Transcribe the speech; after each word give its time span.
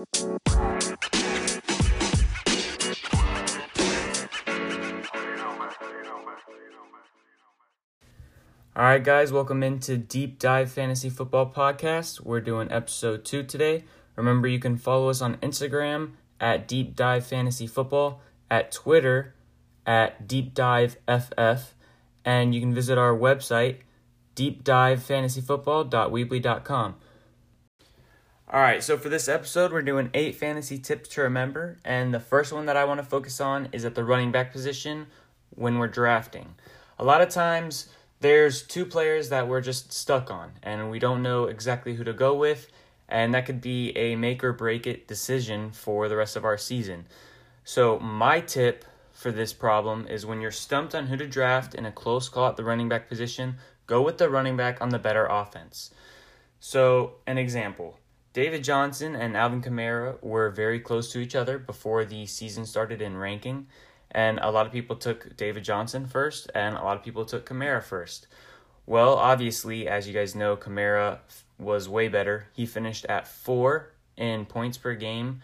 All 0.00 0.06
right, 8.76 9.04
guys, 9.04 9.30
welcome 9.30 9.62
into 9.62 9.98
Deep 9.98 10.38
Dive 10.38 10.72
Fantasy 10.72 11.10
Football 11.10 11.52
Podcast. 11.54 12.20
We're 12.20 12.40
doing 12.40 12.72
episode 12.72 13.26
two 13.26 13.42
today. 13.42 13.84
Remember, 14.16 14.48
you 14.48 14.58
can 14.58 14.78
follow 14.78 15.10
us 15.10 15.20
on 15.20 15.36
Instagram 15.38 16.12
at 16.40 16.66
Deep 16.66 16.96
Dive 16.96 17.26
Fantasy 17.26 17.66
Football, 17.66 18.22
at 18.50 18.72
Twitter 18.72 19.34
at 19.86 20.26
Deep 20.26 20.54
Dive 20.54 20.96
FF, 21.06 21.74
and 22.24 22.54
you 22.54 22.62
can 22.62 22.74
visit 22.74 22.96
our 22.96 23.12
website, 23.12 23.80
deepdivefantasyfootball.weebly.com. 24.34 26.94
All 28.52 28.58
right, 28.60 28.82
so 28.82 28.98
for 28.98 29.08
this 29.08 29.28
episode, 29.28 29.70
we're 29.70 29.80
doing 29.80 30.10
eight 30.12 30.34
fantasy 30.34 30.76
tips 30.76 31.10
to 31.10 31.20
remember, 31.20 31.78
and 31.84 32.12
the 32.12 32.18
first 32.18 32.52
one 32.52 32.66
that 32.66 32.76
I 32.76 32.84
want 32.84 32.98
to 32.98 33.06
focus 33.06 33.40
on 33.40 33.68
is 33.70 33.84
at 33.84 33.94
the 33.94 34.02
running 34.02 34.32
back 34.32 34.50
position 34.50 35.06
when 35.50 35.78
we're 35.78 35.86
drafting. 35.86 36.56
A 36.98 37.04
lot 37.04 37.22
of 37.22 37.28
times, 37.28 37.90
there's 38.18 38.64
two 38.64 38.84
players 38.84 39.28
that 39.28 39.46
we're 39.46 39.60
just 39.60 39.92
stuck 39.92 40.32
on, 40.32 40.50
and 40.64 40.90
we 40.90 40.98
don't 40.98 41.22
know 41.22 41.44
exactly 41.44 41.94
who 41.94 42.02
to 42.02 42.12
go 42.12 42.34
with, 42.34 42.72
and 43.08 43.32
that 43.34 43.46
could 43.46 43.60
be 43.60 43.96
a 43.96 44.16
make 44.16 44.42
or 44.42 44.52
break 44.52 44.84
it 44.84 45.06
decision 45.06 45.70
for 45.70 46.08
the 46.08 46.16
rest 46.16 46.34
of 46.34 46.44
our 46.44 46.58
season. 46.58 47.06
So, 47.62 48.00
my 48.00 48.40
tip 48.40 48.84
for 49.12 49.30
this 49.30 49.52
problem 49.52 50.08
is 50.08 50.26
when 50.26 50.40
you're 50.40 50.50
stumped 50.50 50.92
on 50.96 51.06
who 51.06 51.16
to 51.18 51.28
draft 51.28 51.76
in 51.76 51.86
a 51.86 51.92
close 51.92 52.28
call 52.28 52.48
at 52.48 52.56
the 52.56 52.64
running 52.64 52.88
back 52.88 53.08
position, 53.08 53.58
go 53.86 54.02
with 54.02 54.18
the 54.18 54.28
running 54.28 54.56
back 54.56 54.82
on 54.82 54.88
the 54.88 54.98
better 54.98 55.26
offense. 55.26 55.92
So, 56.58 57.12
an 57.28 57.38
example 57.38 57.99
David 58.32 58.62
Johnson 58.62 59.16
and 59.16 59.36
Alvin 59.36 59.62
Kamara 59.62 60.22
were 60.22 60.50
very 60.50 60.80
close 60.80 61.10
to 61.12 61.18
each 61.18 61.34
other 61.34 61.58
before 61.58 62.04
the 62.04 62.26
season 62.26 62.64
started 62.64 63.02
in 63.02 63.16
ranking 63.16 63.66
and 64.10 64.38
a 64.42 64.50
lot 64.50 64.66
of 64.66 64.72
people 64.72 64.96
took 64.96 65.36
David 65.36 65.64
Johnson 65.64 66.06
first, 66.06 66.50
and 66.54 66.76
a 66.76 66.82
lot 66.82 66.96
of 66.96 67.02
people 67.02 67.24
took 67.24 67.48
Kamara 67.48 67.82
first. 67.82 68.26
Well, 68.86 69.14
obviously, 69.14 69.86
as 69.86 70.08
you 70.08 70.14
guys 70.14 70.34
know, 70.34 70.56
Kamara 70.56 71.18
was 71.58 71.88
way 71.88 72.08
better. 72.08 72.48
He 72.52 72.66
finished 72.66 73.04
at 73.04 73.28
four 73.28 73.92
in 74.16 74.46
points 74.46 74.78
per 74.78 74.94
game 74.94 75.42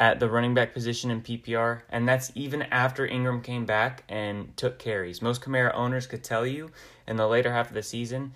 at 0.00 0.20
the 0.20 0.28
running 0.28 0.54
back 0.54 0.74
position 0.74 1.10
in 1.10 1.22
PPR, 1.22 1.82
and 1.88 2.06
that's 2.06 2.30
even 2.34 2.62
after 2.62 3.06
Ingram 3.06 3.40
came 3.40 3.64
back 3.64 4.04
and 4.08 4.56
took 4.56 4.78
carries. 4.78 5.22
Most 5.22 5.40
Kamara 5.40 5.74
owners 5.74 6.06
could 6.06 6.22
tell 6.22 6.46
you 6.46 6.70
in 7.06 7.16
the 7.16 7.26
later 7.26 7.52
half 7.52 7.68
of 7.68 7.74
the 7.74 7.82
season, 7.82 8.32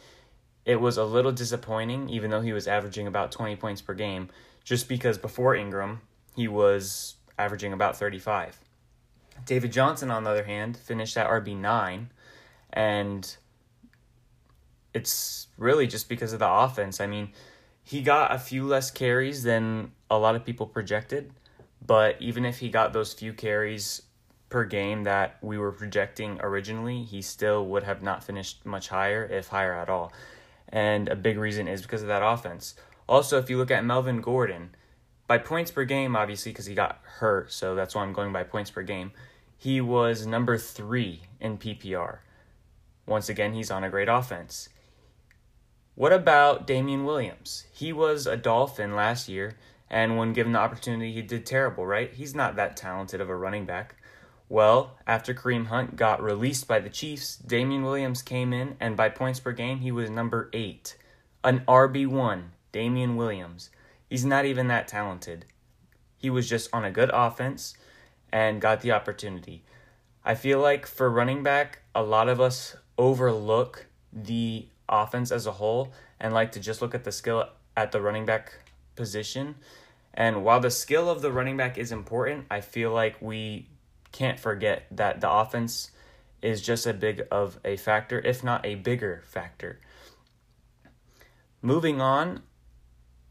it 0.65 0.81
was 0.81 0.97
a 0.97 1.05
little 1.05 1.33
disappointing, 1.33 2.09
even 2.09 2.31
though 2.31 2.41
he 2.41 2.53
was 2.53 2.69
averaging 2.69 3.07
about 3.07 3.33
20 3.33 3.57
points 3.57 3.81
per 3.81 3.95
game, 3.95 4.29
just 4.65 4.89
because 4.89 5.19
before 5.19 5.55
Ingram, 5.55 6.03
he 6.37 6.49
was 6.49 7.17
averaging 7.39 7.73
about 7.73 7.97
35. 7.97 8.59
David 9.45 9.73
Johnson, 9.73 10.11
on 10.11 10.25
the 10.25 10.31
other 10.31 10.45
hand, 10.45 10.77
finished 10.77 11.17
at 11.17 11.29
RB9, 11.29 12.07
and 12.73 13.37
it's 14.95 15.49
really 15.59 15.87
just 15.87 16.09
because 16.09 16.33
of 16.33 16.39
the 16.39 16.49
offense. 16.49 17.01
I 17.01 17.07
mean, 17.07 17.33
he 17.83 18.03
got 18.03 18.33
a 18.33 18.39
few 18.39 18.65
less 18.67 18.91
carries 18.91 19.43
than 19.43 19.93
a 20.11 20.19
lot 20.19 20.37
of 20.37 20.45
people 20.45 20.67
projected, 20.67 21.33
but 21.85 22.17
even 22.21 22.45
if 22.45 22.59
he 22.59 22.69
got 22.69 22.93
those 22.93 23.13
few 23.13 23.33
carries 23.33 24.03
per 24.49 24.65
game 24.65 25.05
that 25.05 25.39
we 25.43 25.59
were 25.59 25.73
projecting 25.73 26.39
originally, 26.41 27.03
he 27.03 27.23
still 27.23 27.67
would 27.67 27.83
have 27.83 28.03
not 28.03 28.23
finished 28.23 28.65
much 28.65 28.89
higher, 28.89 29.25
if 29.25 29.49
higher 29.49 29.73
at 29.73 29.89
all. 29.89 30.13
And 30.73 31.09
a 31.09 31.17
big 31.17 31.39
reason 31.39 31.69
is 31.69 31.83
because 31.83 32.03
of 32.03 32.09
that 32.09 32.25
offense. 32.25 32.75
Also, 33.07 33.39
if 33.39 33.51
you 33.51 33.59
look 33.59 33.71
at 33.71 33.85
Melvin 33.85 34.23
Gordon, 34.23 34.75
by 35.27 35.39
points 35.39 35.71
per 35.71 35.85
game, 35.85 36.17
obviously, 36.17 36.53
because 36.53 36.67
he 36.67 36.75
got 36.75 37.01
hurt, 37.05 37.53
so 37.53 37.75
that's 37.75 37.95
why 37.95 38.03
I'm 38.03 38.13
going 38.13 38.33
by 38.33 38.43
points 38.43 38.71
per 38.71 38.83
game. 38.83 39.13
He 39.57 39.81
was 39.81 40.27
number 40.27 40.59
three 40.59 41.23
in 41.41 41.59
PPR. 41.59 42.19
Once 43.07 43.29
again, 43.29 43.53
he's 43.53 43.71
on 43.71 43.85
a 43.85 43.91
great 43.91 44.09
offense. 44.09 44.69
What 45.95 46.13
about 46.13 46.67
Damien 46.67 47.05
Williams? 47.05 47.67
He 47.73 47.93
was 47.93 48.27
a 48.27 48.37
Dolphin 48.37 48.97
last 48.97 49.29
year, 49.29 49.57
and 49.91 50.17
when 50.17 50.33
given 50.33 50.53
the 50.53 50.59
opportunity, 50.59 51.13
he 51.13 51.23
did 51.23 51.45
terrible, 51.45 51.87
right? 51.87 52.13
He's 52.13 52.35
not 52.35 52.57
that 52.57 52.77
talented 52.77 53.21
of 53.21 53.29
a 53.29 53.37
running 53.37 53.67
back. 53.67 53.97
Well, 54.53 54.99
after 55.07 55.33
Kareem 55.33 55.69
Hunt 55.69 55.97
got 55.97 56.23
released 56.23 56.69
by 56.69 56.79
the 56.79 56.91
Chiefs, 56.91 57.37
Damien 57.37 57.85
Williams 57.85 58.21
came 58.21 58.53
in, 58.53 58.77
and 58.79 58.99
by 58.99 59.09
points 59.09 59.41
per 59.41 59.53
game, 59.53 59.79
he 59.79 59.91
was 59.91 60.11
number 60.11 60.51
eight. 60.53 60.99
An 61.43 61.61
RB1, 61.61 62.49
Damien 62.71 63.17
Williams. 63.17 63.71
He's 64.11 64.27
not 64.27 64.45
even 64.45 64.69
that 64.69 64.89
talented. 64.89 65.47
He 66.19 66.29
was 66.29 66.51
just 66.51 66.69
on 66.71 66.85
a 66.85 66.91
good 66.91 67.11
offense 67.15 67.79
and 68.31 68.61
got 68.61 68.83
the 68.83 68.93
opportunity. 68.93 69.65
I 70.23 70.35
feel 70.35 70.61
like 70.61 70.85
for 70.85 71.09
running 71.09 71.43
back, 71.43 71.79
a 71.95 72.03
lot 72.03 72.29
of 72.29 72.39
us 72.39 72.77
overlook 72.99 73.87
the 74.13 74.67
offense 74.87 75.33
as 75.33 75.47
a 75.47 75.53
whole 75.53 75.95
and 76.21 76.35
like 76.35 76.53
to 76.53 76.61
just 76.61 76.83
look 76.83 76.95
at 76.95 77.05
the 77.05 77.13
skill 77.13 77.49
at 77.75 77.91
the 77.91 78.03
running 78.03 78.27
back 78.27 78.53
position. 78.97 79.55
And 80.13 80.45
while 80.45 80.61
the 80.61 80.71
skill 80.71 81.09
of 81.09 81.23
the 81.23 81.33
running 81.33 81.57
back 81.57 81.79
is 81.79 81.91
important, 81.91 82.45
I 82.51 82.61
feel 82.61 82.93
like 82.93 83.17
we 83.23 83.69
can't 84.13 84.39
forget 84.39 84.87
that 84.91 85.21
the 85.21 85.31
offense 85.31 85.91
is 86.41 86.61
just 86.61 86.87
a 86.87 86.93
big 86.93 87.23
of 87.31 87.59
a 87.65 87.77
factor, 87.77 88.21
if 88.21 88.45
not 88.45 88.65
a 88.65 88.75
bigger 88.77 89.23
factor. 89.27 89.81
Moving 91.61 92.01
on, 92.01 92.43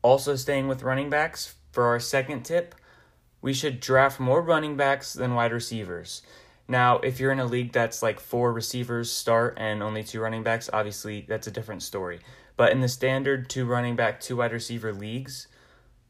also, 0.02 0.36
staying 0.36 0.68
with 0.68 0.82
running 0.84 1.10
backs, 1.10 1.56
for 1.72 1.86
our 1.86 2.00
second 2.00 2.44
tip, 2.44 2.74
we 3.42 3.54
should 3.54 3.80
draft 3.80 4.20
more 4.20 4.42
running 4.42 4.76
backs 4.76 5.14
than 5.14 5.36
wide 5.36 5.52
receivers. 5.52 6.22
Now, 6.68 7.00
if 7.00 7.20
you're 7.20 7.32
in 7.32 7.40
a 7.40 7.46
league 7.46 7.72
that's 7.72 8.02
like 8.02 8.20
four 8.20 8.54
receivers 8.54 9.12
start 9.12 9.58
and 9.58 9.84
only 9.84 10.04
two 10.04 10.22
running 10.22 10.44
backs, 10.44 10.70
obviously 10.72 11.26
that's 11.28 11.48
a 11.48 11.52
different 11.52 11.84
story. 11.84 12.20
But 12.56 12.72
in 12.72 12.82
the 12.82 12.88
standard 12.88 13.50
two 13.50 13.66
running 13.66 13.96
back, 13.96 14.20
two 14.20 14.38
wide 14.38 14.54
receiver 14.54 14.94
leagues, 14.94 15.48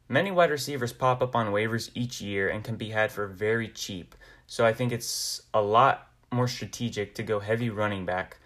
many 0.07 0.31
wide 0.31 0.51
receivers 0.51 0.93
pop 0.93 1.21
up 1.21 1.35
on 1.35 1.47
waivers 1.47 1.89
each 1.95 2.21
year 2.21 2.49
and 2.49 2.63
can 2.63 2.75
be 2.75 2.89
had 2.89 3.11
for 3.11 3.27
very 3.27 3.69
cheap. 3.69 4.15
So 4.51 4.66
I 4.66 4.73
think 4.73 4.91
it's 4.91 5.44
a 5.53 5.62
lot 5.62 6.09
more 6.29 6.50
strategic 6.50 7.16
to 7.16 7.23
go 7.23 7.39
heavy 7.39 7.69
running 7.69 8.06
back 8.06 8.38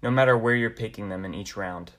no 0.00 0.08
matter 0.08 0.38
where 0.38 0.54
you're 0.54 0.70
picking 0.70 1.08
them 1.08 1.24
in 1.24 1.34
each 1.34 1.56
round. 1.56 1.90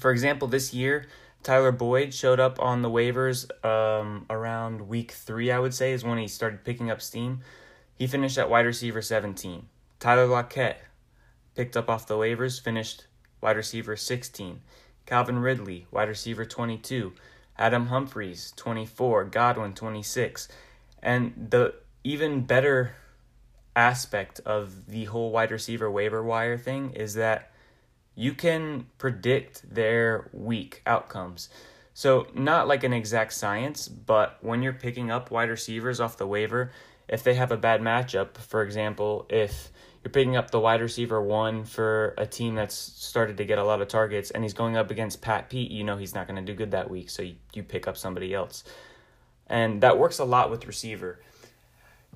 For 0.00 0.10
example, 0.10 0.48
this 0.48 0.74
year, 0.74 1.06
Tyler 1.44 1.70
Boyd 1.70 2.12
showed 2.12 2.40
up 2.40 2.60
on 2.60 2.82
the 2.82 2.90
waivers 2.90 3.48
um, 3.64 4.26
around 4.28 4.88
week 4.88 5.12
three, 5.12 5.52
I 5.52 5.60
would 5.60 5.74
say, 5.74 5.92
is 5.92 6.02
when 6.02 6.18
he 6.18 6.26
started 6.26 6.64
picking 6.64 6.90
up 6.90 7.00
steam. 7.00 7.42
He 7.94 8.08
finished 8.08 8.36
at 8.36 8.50
wide 8.50 8.66
receiver 8.66 9.00
17. 9.00 9.68
Tyler 10.00 10.26
Lockett 10.26 10.78
picked 11.54 11.76
up 11.76 11.88
off 11.88 12.08
the 12.08 12.16
waivers, 12.16 12.60
finished 12.60 13.06
wide 13.40 13.56
receiver 13.56 13.94
16. 13.94 14.60
Calvin 15.06 15.38
Ridley, 15.38 15.86
wide 15.92 16.08
receiver 16.08 16.44
22. 16.44 17.12
Adam 17.56 17.86
Humphries, 17.86 18.52
24. 18.56 19.26
Godwin, 19.26 19.72
26. 19.72 20.48
And 21.00 21.46
the 21.50 21.74
even 22.04 22.42
better 22.42 22.94
aspect 23.74 24.40
of 24.40 24.86
the 24.86 25.04
whole 25.04 25.30
wide 25.30 25.50
receiver 25.50 25.90
waiver 25.90 26.22
wire 26.22 26.58
thing 26.58 26.90
is 26.90 27.14
that 27.14 27.50
you 28.14 28.34
can 28.34 28.86
predict 28.98 29.74
their 29.74 30.28
week 30.32 30.82
outcomes. 30.86 31.48
So, 31.94 32.26
not 32.34 32.68
like 32.68 32.84
an 32.84 32.92
exact 32.92 33.32
science, 33.32 33.88
but 33.88 34.38
when 34.40 34.62
you're 34.62 34.72
picking 34.72 35.10
up 35.10 35.30
wide 35.30 35.50
receivers 35.50 36.00
off 36.00 36.16
the 36.16 36.26
waiver, 36.26 36.70
if 37.08 37.22
they 37.22 37.34
have 37.34 37.52
a 37.52 37.56
bad 37.56 37.80
matchup, 37.82 38.38
for 38.38 38.62
example, 38.62 39.26
if 39.28 39.70
you're 40.02 40.10
picking 40.10 40.36
up 40.36 40.50
the 40.50 40.58
wide 40.58 40.80
receiver 40.80 41.20
one 41.22 41.64
for 41.64 42.14
a 42.18 42.26
team 42.26 42.54
that's 42.54 42.74
started 42.74 43.36
to 43.36 43.44
get 43.44 43.58
a 43.58 43.64
lot 43.64 43.82
of 43.82 43.88
targets 43.88 44.30
and 44.30 44.42
he's 44.42 44.54
going 44.54 44.76
up 44.76 44.90
against 44.90 45.20
Pat 45.20 45.50
Pete, 45.50 45.70
you 45.70 45.84
know 45.84 45.96
he's 45.96 46.14
not 46.14 46.26
going 46.26 46.44
to 46.44 46.52
do 46.52 46.56
good 46.56 46.70
that 46.70 46.90
week, 46.90 47.10
so 47.10 47.22
you, 47.22 47.34
you 47.52 47.62
pick 47.62 47.86
up 47.86 47.96
somebody 47.96 48.34
else. 48.34 48.64
And 49.46 49.82
that 49.82 49.98
works 49.98 50.18
a 50.18 50.24
lot 50.24 50.50
with 50.50 50.66
receiver. 50.66 51.20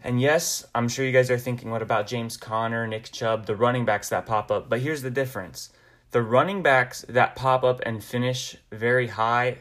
And 0.03 0.21
yes, 0.21 0.65
I'm 0.75 0.89
sure 0.89 1.05
you 1.05 1.13
guys 1.13 1.31
are 1.31 1.39
thinking, 1.39 1.71
what 1.71 1.83
about 1.83 2.07
James 2.07 2.37
Conner, 2.37 2.87
Nick 2.87 3.11
Chubb, 3.11 3.47
the 3.47 3.57
running 3.57 3.85
backs 3.85 4.11
that 4.11 4.27
pop 4.27 4.51
up? 4.51 4.69
But 4.69 4.81
here's 4.81 5.03
the 5.03 5.11
difference 5.11 5.71
the 6.13 6.23
running 6.23 6.63
backs 6.63 7.05
that 7.09 7.35
pop 7.35 7.65
up 7.65 7.81
and 7.85 8.03
finish 8.03 8.57
very 8.71 9.09
high 9.09 9.59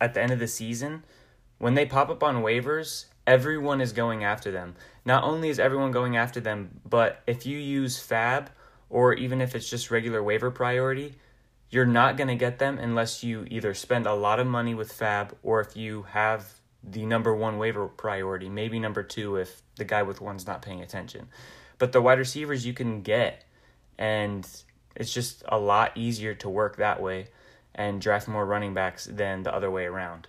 at 0.00 0.14
the 0.14 0.22
end 0.22 0.32
of 0.32 0.38
the 0.38 0.48
season, 0.48 1.04
when 1.58 1.74
they 1.74 1.84
pop 1.84 2.08
up 2.08 2.22
on 2.22 2.42
waivers, 2.42 3.06
everyone 3.26 3.80
is 3.80 3.92
going 3.92 4.24
after 4.24 4.50
them. 4.50 4.74
Not 5.04 5.24
only 5.24 5.50
is 5.50 5.58
everyone 5.58 5.90
going 5.90 6.16
after 6.16 6.40
them, 6.40 6.80
but 6.88 7.22
if 7.26 7.44
you 7.44 7.58
use 7.58 7.98
FAAB 7.98 8.48
or 8.88 9.12
even 9.14 9.40
if 9.40 9.54
it's 9.54 9.68
just 9.68 9.90
regular 9.90 10.22
waiver 10.22 10.50
priority, 10.50 11.16
you're 11.68 11.86
not 11.86 12.16
going 12.16 12.28
to 12.28 12.34
get 12.34 12.58
them 12.58 12.78
unless 12.78 13.22
you 13.22 13.46
either 13.50 13.74
spend 13.74 14.06
a 14.06 14.14
lot 14.14 14.40
of 14.40 14.46
money 14.46 14.74
with 14.74 14.92
FAAB 14.92 15.32
or 15.42 15.60
if 15.60 15.76
you 15.76 16.02
have 16.10 16.59
the 16.82 17.04
number 17.04 17.34
one 17.34 17.58
waiver 17.58 17.86
priority, 17.88 18.48
maybe 18.48 18.78
number 18.78 19.02
two 19.02 19.36
if 19.36 19.62
the 19.76 19.84
guy 19.84 20.02
with 20.02 20.20
one's 20.20 20.46
not 20.46 20.62
paying 20.62 20.80
attention. 20.80 21.28
But 21.78 21.92
the 21.92 22.00
wide 22.00 22.18
receivers 22.18 22.66
you 22.66 22.72
can 22.72 23.02
get, 23.02 23.44
and 23.98 24.46
it's 24.96 25.12
just 25.12 25.42
a 25.48 25.58
lot 25.58 25.96
easier 25.96 26.34
to 26.36 26.48
work 26.48 26.76
that 26.76 27.00
way 27.00 27.28
and 27.74 28.00
draft 28.00 28.28
more 28.28 28.44
running 28.44 28.74
backs 28.74 29.06
than 29.06 29.42
the 29.42 29.54
other 29.54 29.70
way 29.70 29.84
around. 29.84 30.28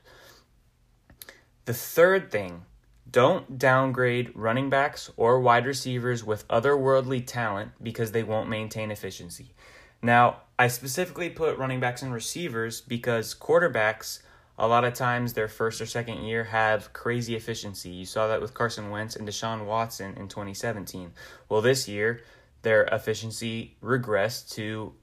The 1.65 1.73
third 1.73 2.31
thing 2.31 2.65
don't 3.09 3.57
downgrade 3.57 4.31
running 4.35 4.69
backs 4.69 5.11
or 5.17 5.39
wide 5.39 5.65
receivers 5.65 6.23
with 6.23 6.47
otherworldly 6.47 7.25
talent 7.25 7.71
because 7.81 8.11
they 8.11 8.23
won't 8.23 8.49
maintain 8.49 8.91
efficiency. 8.91 9.53
Now, 10.01 10.41
I 10.57 10.67
specifically 10.67 11.29
put 11.29 11.57
running 11.57 11.79
backs 11.79 12.01
and 12.01 12.13
receivers 12.13 12.81
because 12.81 13.35
quarterbacks, 13.35 14.21
a 14.61 14.67
lot 14.67 14.83
of 14.83 14.93
times 14.93 15.33
their 15.33 15.47
first 15.47 15.81
or 15.81 15.87
second 15.87 16.23
year, 16.23 16.43
have 16.43 16.93
crazy 16.93 17.35
efficiency. 17.35 17.89
You 17.89 18.05
saw 18.05 18.27
that 18.27 18.39
with 18.39 18.53
Carson 18.53 18.91
Wentz 18.91 19.15
and 19.15 19.27
Deshaun 19.27 19.65
Watson 19.65 20.13
in 20.17 20.27
2017. 20.27 21.13
Well, 21.49 21.61
this 21.61 21.87
year, 21.87 22.21
their 22.61 22.83
efficiency 22.83 23.75
regressed 23.81 24.51
to 24.51 24.93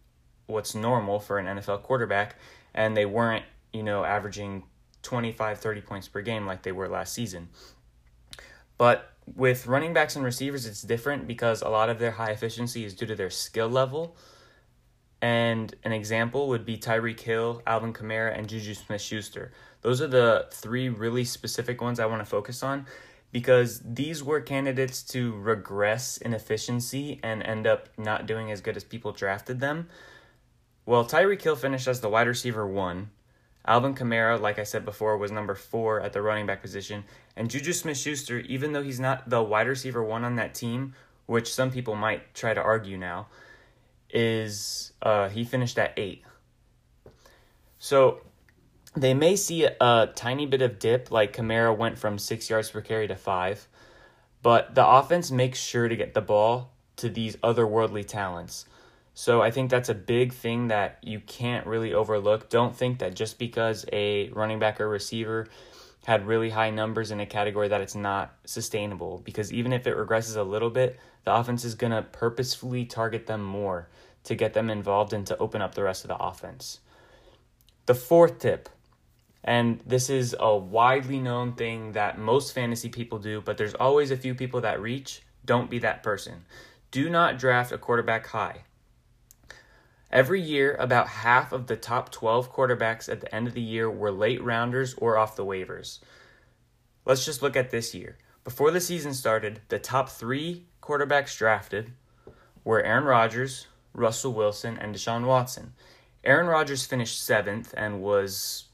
what's 0.46 0.76
normal 0.76 1.18
for 1.18 1.38
an 1.38 1.58
NFL 1.58 1.82
quarterback, 1.82 2.36
and 2.72 2.96
they 2.96 3.04
weren't, 3.04 3.44
you 3.72 3.82
know, 3.82 4.04
averaging 4.04 4.62
25, 5.02 5.58
30 5.58 5.80
points 5.80 6.06
per 6.06 6.22
game 6.22 6.46
like 6.46 6.62
they 6.62 6.70
were 6.70 6.88
last 6.88 7.12
season. 7.12 7.48
But 8.78 9.10
with 9.34 9.66
running 9.66 9.92
backs 9.92 10.14
and 10.14 10.24
receivers, 10.24 10.66
it's 10.66 10.82
different 10.82 11.26
because 11.26 11.62
a 11.62 11.68
lot 11.68 11.90
of 11.90 11.98
their 11.98 12.12
high 12.12 12.30
efficiency 12.30 12.84
is 12.84 12.94
due 12.94 13.06
to 13.06 13.16
their 13.16 13.28
skill 13.28 13.68
level. 13.68 14.16
And 15.20 15.74
an 15.84 15.92
example 15.92 16.48
would 16.48 16.64
be 16.64 16.78
Tyreek 16.78 17.20
Hill, 17.20 17.62
Alvin 17.66 17.92
Kamara, 17.92 18.36
and 18.38 18.48
Juju 18.48 18.74
Smith 18.74 19.00
Schuster. 19.00 19.52
Those 19.82 20.00
are 20.00 20.06
the 20.06 20.46
three 20.52 20.88
really 20.88 21.24
specific 21.24 21.80
ones 21.80 21.98
I 21.98 22.06
want 22.06 22.20
to 22.20 22.26
focus 22.26 22.62
on 22.62 22.86
because 23.32 23.82
these 23.84 24.22
were 24.22 24.40
candidates 24.40 25.02
to 25.02 25.32
regress 25.38 26.16
in 26.16 26.34
efficiency 26.34 27.20
and 27.22 27.42
end 27.42 27.66
up 27.66 27.88
not 27.98 28.26
doing 28.26 28.50
as 28.50 28.60
good 28.60 28.76
as 28.76 28.84
people 28.84 29.12
drafted 29.12 29.60
them. 29.60 29.88
Well, 30.86 31.04
Tyreek 31.04 31.42
Hill 31.42 31.56
finished 31.56 31.88
as 31.88 32.00
the 32.00 32.08
wide 32.08 32.28
receiver 32.28 32.66
one, 32.66 33.10
Alvin 33.68 33.94
Kamara, 33.94 34.40
like 34.40 34.58
I 34.58 34.62
said 34.62 34.86
before, 34.86 35.18
was 35.18 35.30
number 35.30 35.54
four 35.54 36.00
at 36.00 36.14
the 36.14 36.22
running 36.22 36.46
back 36.46 36.62
position. 36.62 37.04
And 37.36 37.50
Juju 37.50 37.74
Smith 37.74 37.98
Schuster, 37.98 38.38
even 38.40 38.72
though 38.72 38.82
he's 38.82 38.98
not 38.98 39.28
the 39.28 39.42
wide 39.42 39.68
receiver 39.68 40.02
one 40.02 40.24
on 40.24 40.36
that 40.36 40.54
team, 40.54 40.94
which 41.26 41.52
some 41.52 41.70
people 41.70 41.94
might 41.94 42.34
try 42.34 42.54
to 42.54 42.62
argue 42.62 42.96
now, 42.96 43.26
is 44.10 44.92
uh, 45.02 45.28
he 45.28 45.44
finished 45.44 45.78
at 45.78 45.92
eight. 45.96 46.22
So 47.78 48.20
they 48.94 49.14
may 49.14 49.36
see 49.36 49.64
a, 49.64 50.10
tiny 50.14 50.46
bit 50.46 50.62
of 50.62 50.78
dip, 50.78 51.10
like 51.10 51.36
Kamara 51.36 51.76
went 51.76 51.98
from 51.98 52.18
six 52.18 52.50
yards 52.50 52.70
per 52.70 52.80
carry 52.80 53.06
to 53.08 53.16
five, 53.16 53.68
but 54.42 54.74
the 54.74 54.86
offense 54.86 55.30
makes 55.30 55.60
sure 55.60 55.88
to 55.88 55.96
get 55.96 56.14
the 56.14 56.20
ball 56.20 56.72
to 56.96 57.08
these 57.08 57.36
otherworldly 57.36 58.06
talents. 58.06 58.66
So 59.14 59.42
I 59.42 59.50
think 59.50 59.70
that's 59.70 59.88
a 59.88 59.94
big 59.94 60.32
thing 60.32 60.68
that 60.68 60.98
you 61.02 61.20
can't 61.20 61.66
really 61.66 61.92
overlook. 61.92 62.48
Don't 62.48 62.74
think 62.74 63.00
that 63.00 63.14
just 63.14 63.38
because 63.38 63.84
a 63.92 64.28
running 64.30 64.58
back 64.58 64.80
or 64.80 64.88
receiver 64.88 65.48
had 66.06 66.26
really 66.26 66.50
high 66.50 66.70
numbers 66.70 67.10
in 67.10 67.20
a 67.20 67.26
category 67.26 67.68
that 67.68 67.80
it's 67.80 67.94
not 67.94 68.34
sustainable 68.44 69.20
because 69.24 69.52
even 69.52 69.72
if 69.72 69.86
it 69.86 69.96
regresses 69.96 70.36
a 70.36 70.42
little 70.42 70.70
bit, 70.70 70.98
the 71.24 71.34
offense 71.34 71.64
is 71.64 71.74
going 71.74 71.92
to 71.92 72.02
purposefully 72.02 72.84
target 72.84 73.26
them 73.26 73.42
more 73.42 73.88
to 74.24 74.34
get 74.34 74.54
them 74.54 74.70
involved 74.70 75.12
and 75.12 75.26
to 75.26 75.36
open 75.38 75.62
up 75.62 75.74
the 75.74 75.82
rest 75.82 76.04
of 76.04 76.08
the 76.08 76.16
offense. 76.16 76.80
The 77.86 77.94
fourth 77.94 78.38
tip, 78.38 78.68
and 79.44 79.80
this 79.86 80.10
is 80.10 80.36
a 80.38 80.56
widely 80.56 81.18
known 81.18 81.54
thing 81.54 81.92
that 81.92 82.18
most 82.18 82.52
fantasy 82.52 82.88
people 82.88 83.18
do, 83.18 83.40
but 83.40 83.56
there's 83.56 83.74
always 83.74 84.10
a 84.10 84.16
few 84.16 84.34
people 84.34 84.60
that 84.62 84.80
reach. 84.80 85.22
Don't 85.44 85.70
be 85.70 85.78
that 85.80 86.02
person. 86.02 86.44
Do 86.90 87.08
not 87.08 87.38
draft 87.38 87.72
a 87.72 87.78
quarterback 87.78 88.26
high. 88.26 88.64
Every 90.10 90.40
year, 90.40 90.74
about 90.78 91.08
half 91.08 91.52
of 91.52 91.66
the 91.66 91.76
top 91.76 92.10
12 92.10 92.52
quarterbacks 92.52 93.10
at 93.10 93.20
the 93.20 93.34
end 93.34 93.46
of 93.46 93.54
the 93.54 93.60
year 93.60 93.90
were 93.90 94.10
late 94.10 94.42
rounders 94.42 94.94
or 94.94 95.18
off 95.18 95.36
the 95.36 95.44
waivers. 95.44 95.98
Let's 97.04 97.24
just 97.24 97.42
look 97.42 97.56
at 97.56 97.70
this 97.70 97.94
year. 97.94 98.16
Before 98.42 98.70
the 98.70 98.80
season 98.80 99.12
started, 99.12 99.60
the 99.68 99.78
top 99.78 100.08
three 100.08 100.64
quarterbacks 100.82 101.36
drafted 101.36 101.92
were 102.64 102.82
Aaron 102.82 103.04
Rodgers, 103.04 103.66
Russell 103.92 104.32
Wilson, 104.32 104.78
and 104.78 104.94
Deshaun 104.94 105.26
Watson. 105.26 105.74
Aaron 106.24 106.46
Rodgers 106.46 106.86
finished 106.86 107.22
seventh 107.22 107.74
and 107.76 108.00
was 108.00 108.64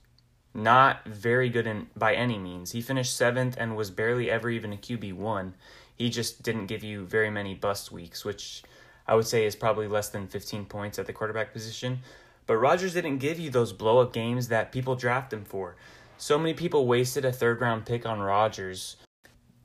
not 0.54 1.04
very 1.04 1.48
good 1.48 1.66
in, 1.66 1.88
by 1.96 2.14
any 2.14 2.38
means. 2.38 2.70
He 2.70 2.80
finished 2.80 3.16
seventh 3.16 3.56
and 3.58 3.76
was 3.76 3.90
barely 3.90 4.30
ever 4.30 4.48
even 4.50 4.72
a 4.72 4.76
QB1. 4.76 5.52
He 5.96 6.10
just 6.10 6.42
didn't 6.42 6.66
give 6.66 6.84
you 6.84 7.04
very 7.04 7.30
many 7.30 7.54
bust 7.54 7.90
weeks, 7.90 8.24
which 8.24 8.62
I 9.06 9.14
would 9.14 9.26
say 9.26 9.44
is 9.44 9.56
probably 9.56 9.88
less 9.88 10.08
than 10.08 10.28
15 10.28 10.66
points 10.66 10.98
at 10.98 11.06
the 11.06 11.12
quarterback 11.12 11.52
position. 11.52 12.00
But 12.46 12.56
Rodgers 12.56 12.94
didn't 12.94 13.18
give 13.18 13.38
you 13.38 13.50
those 13.50 13.72
blow 13.72 14.00
up 14.00 14.12
games 14.12 14.48
that 14.48 14.72
people 14.72 14.96
draft 14.96 15.32
him 15.32 15.44
for. 15.44 15.76
So 16.18 16.38
many 16.38 16.54
people 16.54 16.86
wasted 16.86 17.24
a 17.24 17.32
third 17.32 17.60
round 17.60 17.86
pick 17.86 18.06
on 18.06 18.20
Rodgers 18.20 18.96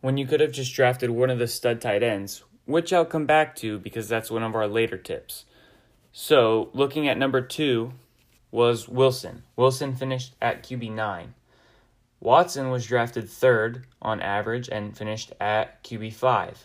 when 0.01 0.17
you 0.17 0.25
could 0.25 0.39
have 0.39 0.51
just 0.51 0.73
drafted 0.73 1.09
one 1.09 1.29
of 1.29 1.39
the 1.39 1.47
stud 1.47 1.81
tight 1.81 2.03
ends, 2.03 2.43
which 2.65 2.93
I'll 2.93 3.05
come 3.05 3.25
back 3.25 3.55
to 3.57 3.79
because 3.79 4.07
that's 4.07 4.31
one 4.31 4.43
of 4.43 4.55
our 4.55 4.67
later 4.67 4.97
tips. 4.97 5.45
So, 6.11 6.69
looking 6.73 7.07
at 7.07 7.17
number 7.17 7.41
two 7.41 7.93
was 8.51 8.87
Wilson. 8.87 9.43
Wilson 9.55 9.95
finished 9.95 10.33
at 10.41 10.63
QB9. 10.63 11.27
Watson 12.19 12.69
was 12.69 12.87
drafted 12.87 13.29
third 13.29 13.85
on 14.01 14.19
average 14.19 14.69
and 14.69 14.97
finished 14.97 15.31
at 15.39 15.83
QB5. 15.83 16.55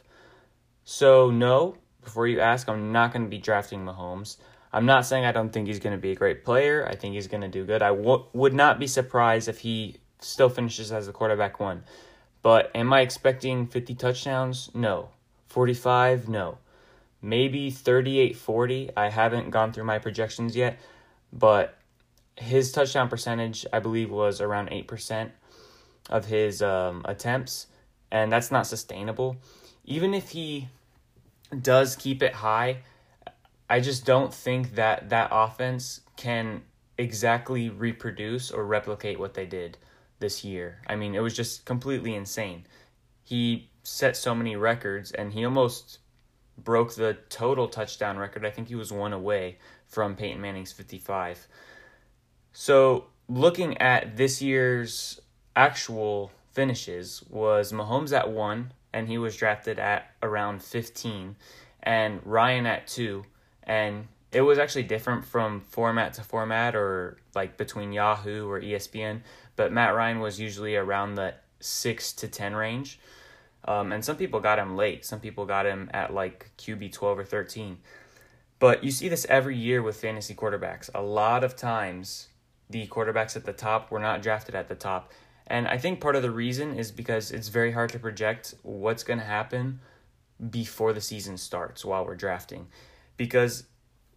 So, 0.85 1.31
no, 1.31 1.77
before 2.05 2.27
you 2.27 2.41
ask, 2.41 2.69
I'm 2.69 2.93
not 2.93 3.13
going 3.13 3.25
to 3.25 3.31
be 3.31 3.39
drafting 3.39 3.85
Mahomes. 3.85 4.37
I'm 4.73 4.87
not 4.87 5.07
saying 5.07 5.25
I 5.25 5.33
don't 5.33 5.51
think 5.51 5.67
he's 5.69 5.79
going 5.79 5.95
to 5.95 6.01
be 6.01 6.11
a 6.11 6.17
great 6.17 6.45
player. 6.45 6.87
I 6.89 6.97
think 6.97 7.15
he's 7.15 7.29
going 7.29 7.43
to 7.43 7.49
do 7.49 7.65
good. 7.65 7.83
I 7.83 7.91
w- 7.91 8.25
would 8.33 8.55
not 8.55 8.79
be 8.79 8.87
surprised 8.87 9.49
if 9.49 9.61
he 9.61 9.97
still 10.21 10.49
finishes 10.49 10.91
as 10.91 11.07
the 11.07 11.13
quarterback 11.13 11.61
one. 11.61 11.85
But 12.43 12.71
am 12.75 12.93
I 12.93 13.01
expecting 13.01 13.67
50 13.67 13.95
touchdowns? 13.95 14.71
No. 14.75 15.11
45? 15.49 16.29
No. 16.29 16.59
Maybe 17.23 17.71
38 17.71 18.37
40. 18.37 18.91
I 18.97 19.09
haven't 19.09 19.51
gone 19.51 19.73
through 19.73 19.85
my 19.85 19.99
projections 19.99 20.57
yet, 20.57 20.79
but 21.33 21.79
his 22.37 22.73
touchdown 22.73 23.09
percentage, 23.09 23.65
I 23.73 23.79
believe, 23.79 24.11
was 24.11 24.41
around 24.41 24.71
8% 24.71 25.31
of 26.11 26.27
his 26.27 26.61
um, 26.61 27.03
attempts, 27.05 27.69
and 28.11 28.31
that's 28.31 28.51
not 28.51 28.67
sustainable. 28.67 29.37
Even 29.85 30.15
if 30.15 30.31
he 30.31 30.69
does 31.61 31.97
keep 31.97 32.23
it 32.23 32.35
high, 32.35 32.79
I 33.69 33.81
just 33.81 34.05
don't 34.05 34.33
think 34.33 34.75
that 34.75 35.11
that 35.11 35.29
offense 35.33 36.01
can 36.17 36.63
exactly 36.99 37.71
reproduce 37.71 38.51
or 38.51 38.65
replicate 38.65 39.19
what 39.19 39.35
they 39.35 39.47
did 39.47 39.79
this 40.21 40.45
year. 40.45 40.83
I 40.87 40.97
mean, 40.97 41.15
it 41.15 41.21
was 41.21 41.35
just 41.35 41.65
completely 41.65 42.15
insane. 42.15 42.67
He 43.23 43.71
set 43.83 44.17
so 44.17 44.35
many 44.35 44.57
records 44.57 45.13
and 45.13 45.33
he 45.33 45.45
almost 45.45 45.99
broke 46.57 46.95
the 46.95 47.19
total 47.29 47.69
touchdown 47.69 48.17
record. 48.17 48.45
I 48.45 48.51
think 48.51 48.69
he 48.69 48.75
was 48.75 48.93
one 48.93 49.13
away 49.13 49.59
from 49.87 50.17
Peyton 50.17 50.41
Manning's 50.41 50.73
55. 50.73 51.47
So, 52.53 53.07
looking 53.29 53.79
at 53.79 54.17
this 54.17 54.41
year's 54.41 55.21
actual 55.57 56.31
finishes 56.53 57.23
was 57.29 57.73
Mahomes 57.73 58.17
at 58.17 58.31
1, 58.31 58.73
and 58.95 59.09
he 59.09 59.19
was 59.19 59.37
drafted 59.37 59.79
at 59.79 60.11
around 60.23 60.63
15, 60.63 61.35
and 61.83 62.21
Ryan 62.25 62.65
at 62.65 62.87
2. 62.87 63.25
And 63.65 64.07
it 64.31 64.41
was 64.41 64.59
actually 64.59 64.85
different 64.85 65.27
from 65.27 65.61
format 65.61 66.15
to 66.15 66.23
format 66.23 66.77
or 66.77 67.19
like 67.35 67.57
between 67.57 67.93
Yahoo 67.93 68.49
or 68.49 68.61
ESPN, 68.61 69.21
but 69.57 69.73
Matt 69.73 69.95
Ryan 69.95 70.21
was 70.21 70.41
usually 70.41 70.77
around 70.77 71.17
the 71.17 71.35
6 71.59 72.13
to 72.13 72.29
10 72.29 72.55
range. 72.55 73.01
Um, 73.67 73.93
and 73.93 74.05
some 74.05 74.17
people 74.17 74.41
got 74.41 74.59
him 74.59 74.77
late. 74.77 75.05
Some 75.05 75.21
people 75.21 75.45
got 75.45 75.67
him 75.67 75.91
at 75.93 76.15
like 76.15 76.51
QB 76.59 76.93
12 76.93 77.19
or 77.19 77.25
13. 77.25 77.79
But 78.61 78.85
you 78.85 78.93
see 78.93 79.09
this 79.09 79.27
every 79.29 79.57
year 79.57 79.83
with 79.83 79.97
fantasy 79.97 80.35
quarterbacks. 80.35 80.89
A 80.95 81.03
lot 81.03 81.43
of 81.43 81.57
times, 81.57 82.29
the 82.71 82.87
quarterbacks 82.87 83.35
at 83.35 83.45
the 83.45 83.53
top 83.53 83.91
were 83.91 83.99
not 83.99 84.23
drafted 84.23 84.55
at 84.55 84.69
the 84.69 84.75
top. 84.75 85.13
And 85.47 85.69
I 85.69 85.79
think 85.79 86.01
part 86.01 86.17
of 86.17 86.23
the 86.23 86.31
reason 86.31 86.79
is 86.79 86.91
because 86.91 87.31
it's 87.31 87.49
very 87.49 87.73
hard 87.73 87.91
to 87.91 87.99
project 87.99 88.55
what's 88.63 89.05
going 89.05 89.19
to 89.19 89.25
happen 89.25 89.81
before 90.51 90.93
the 90.93 91.01
season 91.01 91.37
starts 91.37 91.85
while 91.85 92.05
we're 92.05 92.15
drafting. 92.15 92.69
Because 93.17 93.65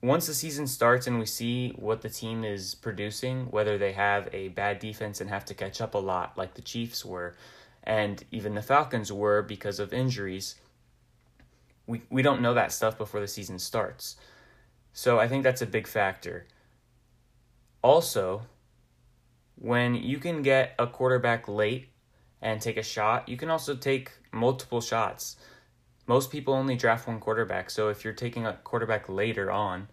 once 0.01 0.27
the 0.27 0.33
season 0.33 0.67
starts 0.67 1.07
and 1.07 1.19
we 1.19 1.25
see 1.25 1.69
what 1.71 2.01
the 2.01 2.09
team 2.09 2.43
is 2.43 2.75
producing, 2.75 3.45
whether 3.51 3.77
they 3.77 3.93
have 3.93 4.29
a 4.31 4.49
bad 4.49 4.79
defense 4.79 5.19
and 5.19 5.29
have 5.29 5.45
to 5.45 5.53
catch 5.53 5.81
up 5.81 5.93
a 5.93 5.97
lot, 5.97 6.37
like 6.37 6.53
the 6.53 6.61
Chiefs 6.61 7.03
were, 7.03 7.35
and 7.83 8.23
even 8.31 8.55
the 8.55 8.61
Falcons 8.61 9.11
were 9.11 9.41
because 9.41 9.79
of 9.79 9.93
injuries, 9.93 10.55
we, 11.87 12.01
we 12.09 12.21
don't 12.21 12.41
know 12.41 12.53
that 12.53 12.71
stuff 12.71 12.97
before 12.97 13.19
the 13.19 13.27
season 13.27 13.59
starts. 13.59 14.17
So 14.93 15.19
I 15.19 15.27
think 15.27 15.43
that's 15.43 15.61
a 15.61 15.67
big 15.67 15.87
factor. 15.87 16.45
Also, 17.81 18.43
when 19.59 19.95
you 19.95 20.19
can 20.19 20.41
get 20.41 20.75
a 20.77 20.87
quarterback 20.87 21.47
late 21.47 21.89
and 22.41 22.61
take 22.61 22.77
a 22.77 22.83
shot, 22.83 23.27
you 23.27 23.37
can 23.37 23.49
also 23.49 23.75
take 23.75 24.11
multiple 24.31 24.81
shots. 24.81 25.37
Most 26.05 26.31
people 26.31 26.53
only 26.53 26.75
draft 26.75 27.07
one 27.07 27.19
quarterback, 27.19 27.69
so 27.69 27.89
if 27.89 28.03
you're 28.03 28.13
taking 28.13 28.45
a 28.45 28.53
quarterback 28.63 29.09
later 29.09 29.51
on, 29.51 29.87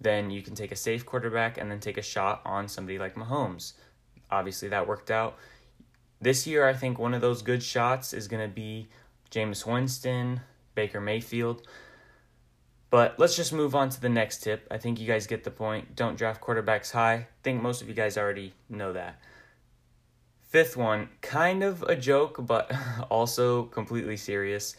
then 0.00 0.30
you 0.30 0.42
can 0.42 0.54
take 0.54 0.72
a 0.72 0.76
safe 0.76 1.04
quarterback 1.04 1.58
and 1.58 1.70
then 1.70 1.80
take 1.80 1.98
a 1.98 2.02
shot 2.02 2.40
on 2.44 2.68
somebody 2.68 2.98
like 2.98 3.16
Mahomes. 3.16 3.72
Obviously, 4.30 4.68
that 4.68 4.86
worked 4.86 5.10
out. 5.10 5.36
This 6.20 6.46
year, 6.46 6.66
I 6.66 6.72
think 6.72 6.98
one 6.98 7.14
of 7.14 7.20
those 7.20 7.42
good 7.42 7.62
shots 7.62 8.12
is 8.12 8.28
going 8.28 8.48
to 8.48 8.52
be 8.52 8.88
Jameis 9.30 9.66
Winston, 9.66 10.40
Baker 10.74 11.00
Mayfield. 11.00 11.66
But 12.90 13.18
let's 13.18 13.36
just 13.36 13.52
move 13.52 13.74
on 13.74 13.90
to 13.90 14.00
the 14.00 14.08
next 14.08 14.42
tip. 14.42 14.66
I 14.70 14.78
think 14.78 14.98
you 14.98 15.06
guys 15.06 15.26
get 15.26 15.44
the 15.44 15.50
point. 15.50 15.94
Don't 15.94 16.16
draft 16.16 16.40
quarterbacks 16.40 16.92
high. 16.92 17.14
I 17.14 17.26
think 17.42 17.62
most 17.62 17.82
of 17.82 17.88
you 17.88 17.94
guys 17.94 18.16
already 18.16 18.54
know 18.68 18.92
that. 18.94 19.20
Fifth 20.48 20.76
one, 20.76 21.10
kind 21.20 21.62
of 21.62 21.82
a 21.82 21.94
joke, 21.94 22.38
but 22.46 22.72
also 23.10 23.64
completely 23.64 24.16
serious. 24.16 24.74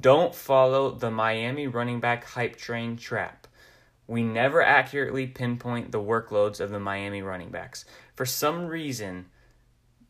Don't 0.00 0.34
follow 0.34 0.90
the 0.90 1.12
Miami 1.12 1.68
running 1.68 2.00
back 2.00 2.24
hype 2.24 2.56
train 2.56 2.96
trap. 2.96 3.46
We 4.08 4.24
never 4.24 4.60
accurately 4.60 5.28
pinpoint 5.28 5.92
the 5.92 6.00
workloads 6.00 6.58
of 6.58 6.70
the 6.70 6.80
Miami 6.80 7.22
running 7.22 7.50
backs. 7.50 7.84
For 8.16 8.26
some 8.26 8.66
reason, 8.66 9.26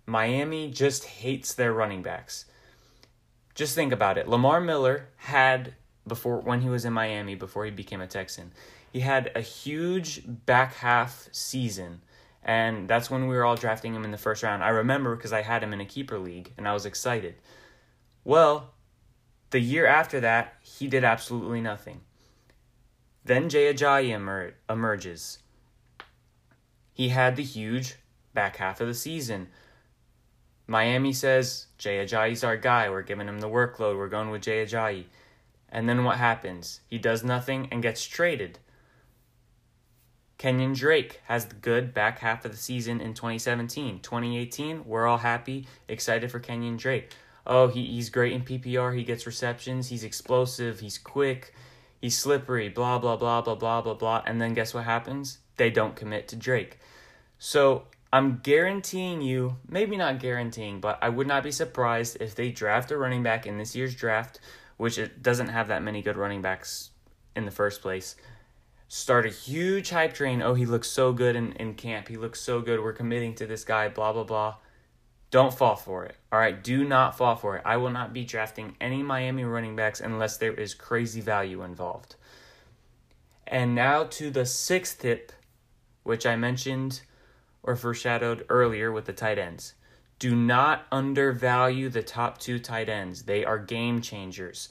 Miami 0.07 0.71
just 0.71 1.05
hates 1.05 1.53
their 1.53 1.75
running 1.75 2.03
backs. 2.03 2.47
Just 3.55 3.75
think 3.75 3.93
about 3.93 4.17
it. 4.17 4.29
Lamar 4.29 4.63
Miller 4.63 5.09
had 5.17 5.75
before 6.07 6.41
when 6.41 6.61
he 6.61 6.69
was 6.69 6.85
in 6.85 6.93
Miami 6.93 7.35
before 7.35 7.65
he 7.65 7.71
became 7.71 8.01
a 8.01 8.07
Texan. 8.07 8.53
He 8.93 9.01
had 9.01 9.31
a 9.35 9.41
huge 9.41 10.23
back 10.27 10.75
half 10.75 11.29
season 11.33 12.03
and 12.45 12.89
that's 12.89 13.11
when 13.11 13.29
we 13.29 13.37
were 13.37 13.45
all 13.45 13.57
drafting 13.57 13.95
him 13.95 14.05
in 14.05 14.11
the 14.11 14.19
first 14.19 14.43
round. 14.43 14.65
I 14.65 14.71
remember 14.71 15.15
because 15.15 15.33
I 15.33 15.43
had 15.43 15.63
him 15.63 15.73
in 15.73 15.81
a 15.81 15.87
keeper 15.87 16.19
league 16.19 16.53
and 16.59 16.67
I 16.67 16.73
was 16.73 16.87
excited. 16.87 17.37
Well, 18.25 18.75
the 19.51 19.61
year 19.61 19.87
after 19.87 20.19
that, 20.21 20.55
he 20.61 20.89
did 20.89 21.05
absolutely 21.05 21.61
nothing. 21.61 22.01
Then 23.25 23.49
Jay 23.49 23.73
Ajayi 23.73 24.11
emer- 24.11 24.55
emerges. 24.69 25.39
He 26.93 27.11
had 27.11 27.37
the 27.37 27.45
huge 27.45 27.97
back 28.35 28.57
half 28.57 28.81
of 28.81 28.89
the 28.89 28.95
season. 28.95 29.49
Miami 30.67 31.13
says, 31.13 31.67
Jay 31.79 32.05
Ajayi's 32.05 32.43
our 32.43 32.57
guy. 32.57 32.91
We're 32.91 33.03
giving 33.03 33.29
him 33.29 33.41
the 33.41 33.49
workload. 33.49 33.97
We're 33.97 34.09
going 34.09 34.31
with 34.31 34.43
Jay 34.43 34.65
Ajayi. 34.65 35.05
And 35.73 35.89
then 35.89 36.05
what 36.05 36.19
happens? 36.19 36.81
He 36.87 36.99
does 36.99 37.25
nothing 37.25 37.67
and 37.73 37.83
gets 37.83 38.05
traded. 38.05 38.59
Kenyan 40.39 40.77
Drake 40.77 41.21
has 41.25 41.47
the 41.47 41.55
good 41.55 41.95
back 41.95 42.19
half 42.19 42.45
of 42.45 42.51
the 42.51 42.59
season 42.59 43.01
in 43.01 43.15
2017. 43.15 44.01
2018, 44.01 44.85
we're 44.85 45.07
all 45.07 45.19
happy, 45.19 45.67
excited 45.89 46.31
for 46.31 46.41
Kenyan 46.41 46.77
Drake. 46.77 47.11
Oh, 47.47 47.69
he, 47.69 47.87
he's 47.87 48.11
great 48.11 48.33
in 48.33 48.43
PPR. 48.43 48.97
He 48.97 49.03
gets 49.03 49.27
receptions. 49.27 49.89
He's 49.89 50.05
explosive. 50.05 50.81
He's 50.81 50.99
quick. 50.99 51.55
He's 52.01 52.19
slippery. 52.19 52.69
Blah, 52.69 52.99
blah, 52.99 53.17
blah, 53.17 53.41
blah, 53.41 53.55
blah, 53.55 53.81
blah, 53.81 53.95
blah. 53.95 54.23
And 54.27 54.41
then 54.41 54.53
guess 54.53 54.75
what 54.75 54.85
happens? 54.85 55.39
They 55.57 55.71
don't 55.71 55.97
commit 55.97 56.29
to 56.29 56.37
Drake. 56.37 56.79
So 57.39 57.85
I'm 58.13 58.41
guaranteeing 58.43 59.23
you, 59.23 59.57
maybe 59.67 59.97
not 59.97 60.19
guaranteeing, 60.19 60.81
but 60.81 60.99
I 61.01 61.09
would 61.09 61.27
not 61.27 61.43
be 61.43 61.51
surprised 61.51 62.19
if 62.21 62.35
they 62.35 62.51
draft 62.51 62.91
a 62.91 62.97
running 62.99 63.23
back 63.23 63.47
in 63.47 63.57
this 63.57 63.75
year's 63.75 63.95
draft, 63.95 64.39
which 64.83 64.99
it 64.99 65.23
doesn't 65.23 65.47
have 65.47 65.69
that 65.69 65.81
many 65.81 66.03
good 66.03 66.17
running 66.17 66.43
backs 66.43 66.91
in 67.37 67.45
the 67.45 67.53
first 67.53 67.81
place 67.81 68.17
start 68.89 69.25
a 69.25 69.29
huge 69.29 69.91
hype 69.91 70.13
train. 70.13 70.43
Oh, 70.43 70.55
he 70.55 70.67
looks 70.67 70.91
so 70.91 71.13
good 71.13 71.37
in, 71.37 71.53
in 71.53 71.75
camp. 71.75 72.09
He 72.09 72.17
looks 72.17 72.41
so 72.41 72.61
good. 72.61 72.81
We're 72.81 72.93
committing 72.93 73.33
to 73.37 73.47
this 73.47 73.63
guy, 73.63 73.89
blah, 73.89 74.13
blah, 74.13 74.25
blah. 74.25 74.57
Don't 75.31 75.55
fall 75.55 75.77
for 75.77 76.05
it. 76.05 76.17
All 76.33 76.39
right, 76.41 76.63
do 76.63 76.85
not 76.85 77.17
fall 77.17 77.37
for 77.37 77.57
it. 77.57 77.63
I 77.65 77.77
will 77.77 77.91
not 77.91 78.13
be 78.13 78.25
drafting 78.25 78.75
any 78.81 79.05
Miami 79.05 79.45
running 79.45 79.77
backs 79.77 80.01
unless 80.01 80.37
there 80.37 80.53
is 80.53 80.75
crazy 80.75 81.21
value 81.21 81.63
involved. 81.63 82.17
And 83.47 83.77
now 83.77 84.03
to 84.05 84.31
the 84.31 84.45
sixth 84.45 85.01
tip, 85.01 85.31
which 86.03 86.27
I 86.27 86.35
mentioned 86.35 87.03
or 87.63 87.77
foreshadowed 87.77 88.45
earlier 88.49 88.91
with 88.91 89.05
the 89.05 89.13
tight 89.13 89.39
ends. 89.39 89.75
Do 90.23 90.37
not 90.37 90.87
undervalue 90.93 91.89
the 91.89 92.05
top 92.05 92.39
two 92.39 92.61
tight 92.61 92.89
ends. 92.89 93.25
They 93.25 93.45
are 93.45 93.59
game 93.59 94.01
changers. 94.01 94.69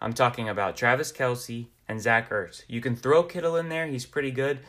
I'm 0.00 0.14
talking 0.14 0.48
about 0.48 0.74
Travis 0.74 1.12
Kelce 1.12 1.66
and 1.86 2.00
Zach 2.00 2.30
Ertz. 2.30 2.62
You 2.66 2.80
can 2.80 2.96
throw 2.96 3.22
Kittle 3.22 3.56
in 3.56 3.68
there, 3.68 3.86
he's 3.86 4.06
pretty 4.06 4.30
good. 4.30 4.60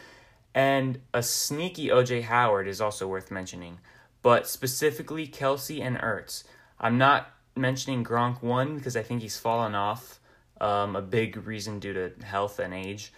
And 0.54 1.00
a 1.14 1.24
sneaky 1.24 1.88
OJ 1.88 2.24
Howard 2.24 2.68
is 2.68 2.82
also 2.82 3.08
worth 3.08 3.32
mentioning. 3.32 3.80
But 4.22 4.50
specifically 4.50 5.30
Kelce 5.30 5.82
and 5.82 5.98
Ertz. 5.98 6.44
I'm 6.78 6.98
not 6.98 7.30
mentioning 7.56 8.04
Gronk 8.04 8.44
one 8.44 8.76
because 8.76 8.98
I 8.98 9.04
think 9.04 9.22
he's 9.22 9.38
fallen 9.38 9.76
off. 9.76 10.20
Um, 10.60 10.98
a 10.98 11.02
big 11.02 11.38
reason 11.48 11.80
due 11.80 11.94
to 11.94 12.12
health 12.26 12.60
and 12.60 12.74
age. 12.74 13.14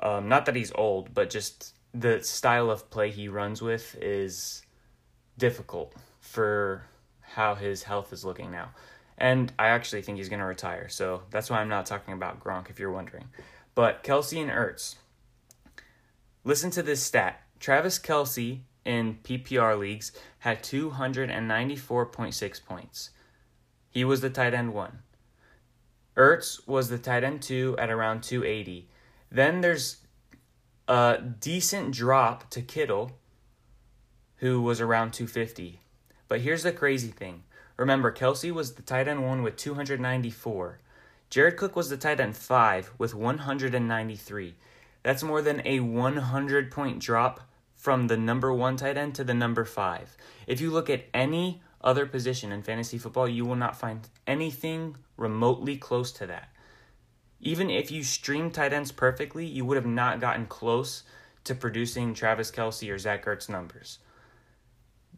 Um, 0.00 0.28
not 0.28 0.46
that 0.46 0.56
he's 0.56 0.72
old, 0.74 1.14
but 1.14 1.30
just 1.30 1.76
the 1.94 2.20
style 2.20 2.68
of 2.68 2.90
play 2.90 3.12
he 3.12 3.28
runs 3.28 3.62
with 3.62 3.96
is 4.00 4.62
difficult 5.38 5.94
for 6.22 6.86
how 7.20 7.54
his 7.54 7.82
health 7.82 8.12
is 8.12 8.24
looking 8.24 8.50
now. 8.50 8.70
And 9.18 9.52
I 9.58 9.68
actually 9.68 10.00
think 10.00 10.16
he's 10.16 10.30
going 10.30 10.40
to 10.40 10.46
retire. 10.46 10.88
So 10.88 11.22
that's 11.30 11.50
why 11.50 11.60
I'm 11.60 11.68
not 11.68 11.84
talking 11.84 12.14
about 12.14 12.42
Gronk, 12.42 12.70
if 12.70 12.78
you're 12.78 12.90
wondering. 12.90 13.26
But 13.74 14.02
Kelce 14.02 14.40
and 14.40 14.50
Ertz. 14.50 14.96
Listen 16.44 16.70
to 16.70 16.82
this 16.82 17.02
stat 17.02 17.42
Travis 17.60 17.98
Kelce 17.98 18.60
in 18.84 19.18
PPR 19.22 19.78
leagues 19.78 20.12
had 20.40 20.62
294.6 20.62 22.64
points. 22.64 23.10
He 23.90 24.04
was 24.04 24.20
the 24.20 24.30
tight 24.30 24.54
end 24.54 24.72
one. 24.72 25.00
Ertz 26.16 26.66
was 26.66 26.88
the 26.88 26.98
tight 26.98 27.24
end 27.24 27.42
two 27.42 27.76
at 27.78 27.90
around 27.90 28.22
280. 28.22 28.88
Then 29.30 29.60
there's 29.60 29.98
a 30.88 31.18
decent 31.40 31.94
drop 31.94 32.50
to 32.50 32.62
Kittle, 32.62 33.12
who 34.36 34.60
was 34.60 34.80
around 34.80 35.12
250. 35.12 35.80
But 36.32 36.40
here's 36.40 36.62
the 36.62 36.72
crazy 36.72 37.10
thing 37.10 37.42
Remember, 37.76 38.10
Kelce 38.10 38.50
was 38.52 38.72
the 38.72 38.80
tight 38.80 39.06
end 39.06 39.22
one 39.22 39.42
with 39.42 39.54
294. 39.56 40.78
Jared 41.28 41.58
Cook 41.58 41.76
was 41.76 41.90
the 41.90 41.98
tight 41.98 42.20
end 42.20 42.38
five 42.38 42.90
with 42.96 43.14
193. 43.14 44.54
That's 45.02 45.22
more 45.22 45.42
than 45.42 45.60
a 45.66 45.80
100 45.80 46.70
point 46.70 47.00
drop 47.00 47.42
from 47.74 48.06
the 48.06 48.16
number 48.16 48.50
one 48.50 48.78
tight 48.78 48.96
end 48.96 49.14
to 49.16 49.24
the 49.24 49.34
number 49.34 49.66
five. 49.66 50.16
If 50.46 50.58
you 50.58 50.70
look 50.70 50.88
at 50.88 51.04
any 51.12 51.60
other 51.82 52.06
position 52.06 52.50
in 52.50 52.62
fantasy 52.62 52.96
football, 52.96 53.28
you 53.28 53.44
will 53.44 53.54
not 53.54 53.76
find 53.76 54.08
anything 54.26 54.96
remotely 55.18 55.76
close 55.76 56.12
to 56.12 56.26
that. 56.28 56.48
Even 57.40 57.68
if 57.68 57.90
you 57.90 58.02
stream 58.02 58.50
tight 58.50 58.72
ends 58.72 58.90
perfectly, 58.90 59.44
you 59.44 59.66
would 59.66 59.76
have 59.76 59.84
not 59.84 60.18
gotten 60.18 60.46
close 60.46 61.02
to 61.44 61.54
producing 61.54 62.14
Travis 62.14 62.50
Kelce 62.50 62.90
or 62.90 62.96
Zach 62.96 63.26
Ertz 63.26 63.50
numbers 63.50 63.98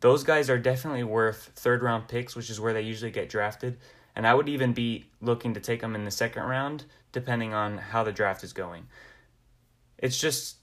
those 0.05 0.23
guys 0.23 0.51
are 0.51 0.59
definitely 0.59 1.03
worth 1.03 1.51
third 1.57 1.83
round 1.83 2.09
picks, 2.09 2.37
which 2.37 2.51
is 2.51 2.61
where 2.61 2.75
they 2.75 2.83
usually 2.83 3.11
get 3.11 3.31
drafted. 3.31 3.79
And 4.15 4.27
I 4.27 4.35
would 4.35 4.51
even 4.51 4.75
be 4.75 5.07
looking 5.23 5.55
to 5.55 5.61
take 5.61 5.81
them 5.81 5.95
in 5.95 6.05
the 6.05 6.11
second 6.11 6.43
round, 6.43 6.85
depending 7.11 7.55
on 7.55 7.79
how 7.79 8.05
the 8.05 8.13
draft 8.13 8.45
is 8.45 8.53
going. 8.53 8.87
It's 9.97 10.21
just 10.21 10.57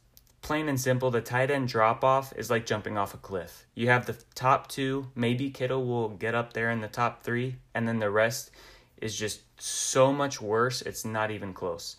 plain 0.43 0.69
and 0.69 0.79
simple. 0.79 1.09
The 1.09 1.21
tight 1.21 1.49
end 1.49 1.69
drop 1.69 2.03
off 2.03 2.31
is 2.37 2.51
like 2.51 2.67
jumping 2.67 2.99
off 2.99 3.15
a 3.15 3.17
cliff. 3.17 3.65
You 3.73 3.87
have 3.87 4.05
the 4.05 4.15
top 4.35 4.67
two, 4.67 5.07
maybe 5.15 5.49
Kittle 5.49 5.87
will 5.87 6.09
get 6.09 6.35
up 6.35 6.53
there 6.53 6.69
in 6.69 6.81
the 6.81 6.87
top 6.87 7.23
three, 7.23 7.55
and 7.73 7.87
then 7.87 7.97
the 7.97 8.11
rest 8.11 8.51
is 9.01 9.15
just 9.17 9.41
so 9.59 10.13
much 10.13 10.39
worse, 10.39 10.83
it's 10.83 11.03
not 11.03 11.31
even 11.31 11.51
close. 11.51 11.95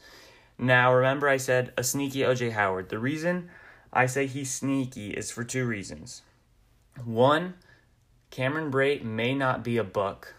Now, 0.58 0.94
remember, 0.94 1.28
I 1.28 1.38
said 1.38 1.72
a 1.76 1.82
sneaky 1.82 2.20
OJ 2.20 2.52
Howard. 2.52 2.88
The 2.88 3.00
reason 3.00 3.50
I 3.92 4.06
say 4.06 4.28
he's 4.28 4.52
sneaky 4.52 5.10
is 5.10 5.32
for 5.32 5.42
two 5.42 5.66
reasons. 5.66 6.22
One, 7.04 7.54
Cameron 8.30 8.70
Brate 8.70 9.02
may 9.02 9.34
not 9.34 9.62
be 9.64 9.76
a 9.76 9.84
Buck 9.84 10.34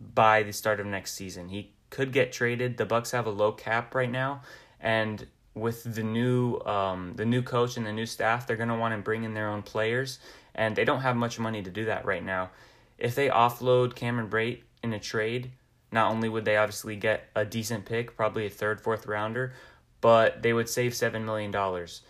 by 0.00 0.42
the 0.42 0.52
start 0.52 0.80
of 0.80 0.86
next 0.86 1.14
season. 1.14 1.48
He 1.48 1.72
could 1.90 2.12
get 2.12 2.32
traded. 2.32 2.76
The 2.76 2.86
Bucks 2.86 3.10
have 3.12 3.26
a 3.26 3.30
low 3.30 3.52
cap 3.52 3.94
right 3.94 4.10
now, 4.10 4.42
and 4.80 5.26
with 5.54 5.94
the 5.94 6.02
new 6.02 6.60
um, 6.60 7.14
the 7.16 7.24
new 7.24 7.42
coach 7.42 7.76
and 7.76 7.86
the 7.86 7.92
new 7.92 8.06
staff, 8.06 8.46
they're 8.46 8.56
going 8.56 8.68
to 8.68 8.76
want 8.76 8.94
to 8.94 9.02
bring 9.02 9.24
in 9.24 9.34
their 9.34 9.48
own 9.48 9.62
players, 9.62 10.18
and 10.54 10.76
they 10.76 10.84
don't 10.84 11.00
have 11.00 11.16
much 11.16 11.38
money 11.38 11.62
to 11.62 11.70
do 11.70 11.86
that 11.86 12.04
right 12.04 12.24
now. 12.24 12.50
If 12.98 13.14
they 13.14 13.28
offload 13.28 13.94
Cameron 13.94 14.28
Brate 14.28 14.62
in 14.82 14.92
a 14.92 14.98
trade, 15.00 15.52
not 15.92 16.10
only 16.10 16.28
would 16.28 16.44
they 16.44 16.56
obviously 16.56 16.96
get 16.96 17.28
a 17.34 17.44
decent 17.44 17.84
pick, 17.84 18.16
probably 18.16 18.46
a 18.46 18.50
third, 18.50 18.80
fourth 18.80 19.06
rounder, 19.06 19.54
but 20.00 20.42
they 20.42 20.52
would 20.52 20.68
save 20.68 20.94
seven 20.94 21.24
million 21.24 21.50
dollars. 21.50 22.02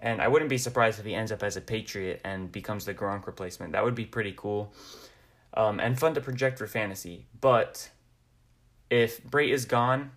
And 0.00 0.20
I 0.20 0.28
wouldn't 0.28 0.48
be 0.48 0.58
surprised 0.58 0.98
if 0.98 1.04
he 1.04 1.14
ends 1.14 1.30
up 1.30 1.42
as 1.42 1.56
a 1.56 1.60
Patriot 1.60 2.20
and 2.24 2.50
becomes 2.50 2.86
the 2.86 2.94
Gronk 2.94 3.26
replacement. 3.26 3.72
That 3.72 3.84
would 3.84 3.94
be 3.94 4.06
pretty 4.06 4.34
cool 4.34 4.72
um, 5.54 5.78
and 5.78 5.98
fun 5.98 6.14
to 6.14 6.20
project 6.20 6.58
for 6.58 6.66
fantasy. 6.66 7.26
But 7.40 7.90
if 8.88 9.22
Brate 9.24 9.52
is 9.52 9.66
gone, 9.66 10.12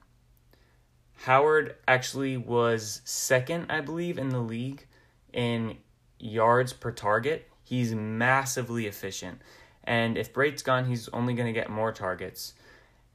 Howard 1.24 1.76
actually 1.88 2.38
was 2.38 3.02
second, 3.04 3.68
I 3.70 3.82
believe, 3.82 4.18
in 4.18 4.30
the 4.30 4.40
league 4.40 4.88
in 5.32 5.78
yards 6.20 6.74
per 6.74 6.92
target. 6.92 7.50
He's 7.64 7.94
massively 7.94 8.88
efficient. 8.88 9.42
And 9.84 10.18
if 10.18 10.34
Brate's 10.34 10.64
gone, 10.64 10.86
he's 10.86 11.10
only 11.10 11.34
going 11.34 11.48
to 11.48 11.54
get 11.54 11.70
more 11.70 11.92
targets. 11.92 12.54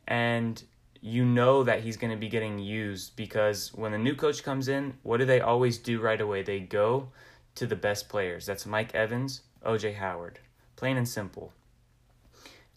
And 0.06 0.62
you 1.00 1.25
know 1.25 1.62
that 1.62 1.83
he's 1.83 1.97
going 1.97 2.11
to 2.11 2.17
be 2.17 2.28
getting 2.28 2.59
used 2.59 3.14
because 3.17 3.73
when 3.75 3.93
the 3.93 3.99
new 3.99 4.14
coach 4.14 4.43
comes 4.43 4.69
in, 4.69 4.95
what 5.02 5.19
do 5.19 5.25
they 5.25 5.40
always 5.40 5.78
do 5.78 6.00
right 6.00 6.21
away? 6.21 6.43
They 6.43 6.61
go 6.61 7.09
to 7.55 7.67
the 7.67 7.76
best 7.76 8.09
players. 8.09 8.47
That's 8.47 8.67
Mike 8.67 8.95
Evans, 8.95 9.43
OJ 9.64 9.97
Howard. 9.97 10.40
Plain 10.76 10.97
and 10.97 11.09
simple. 11.09 11.52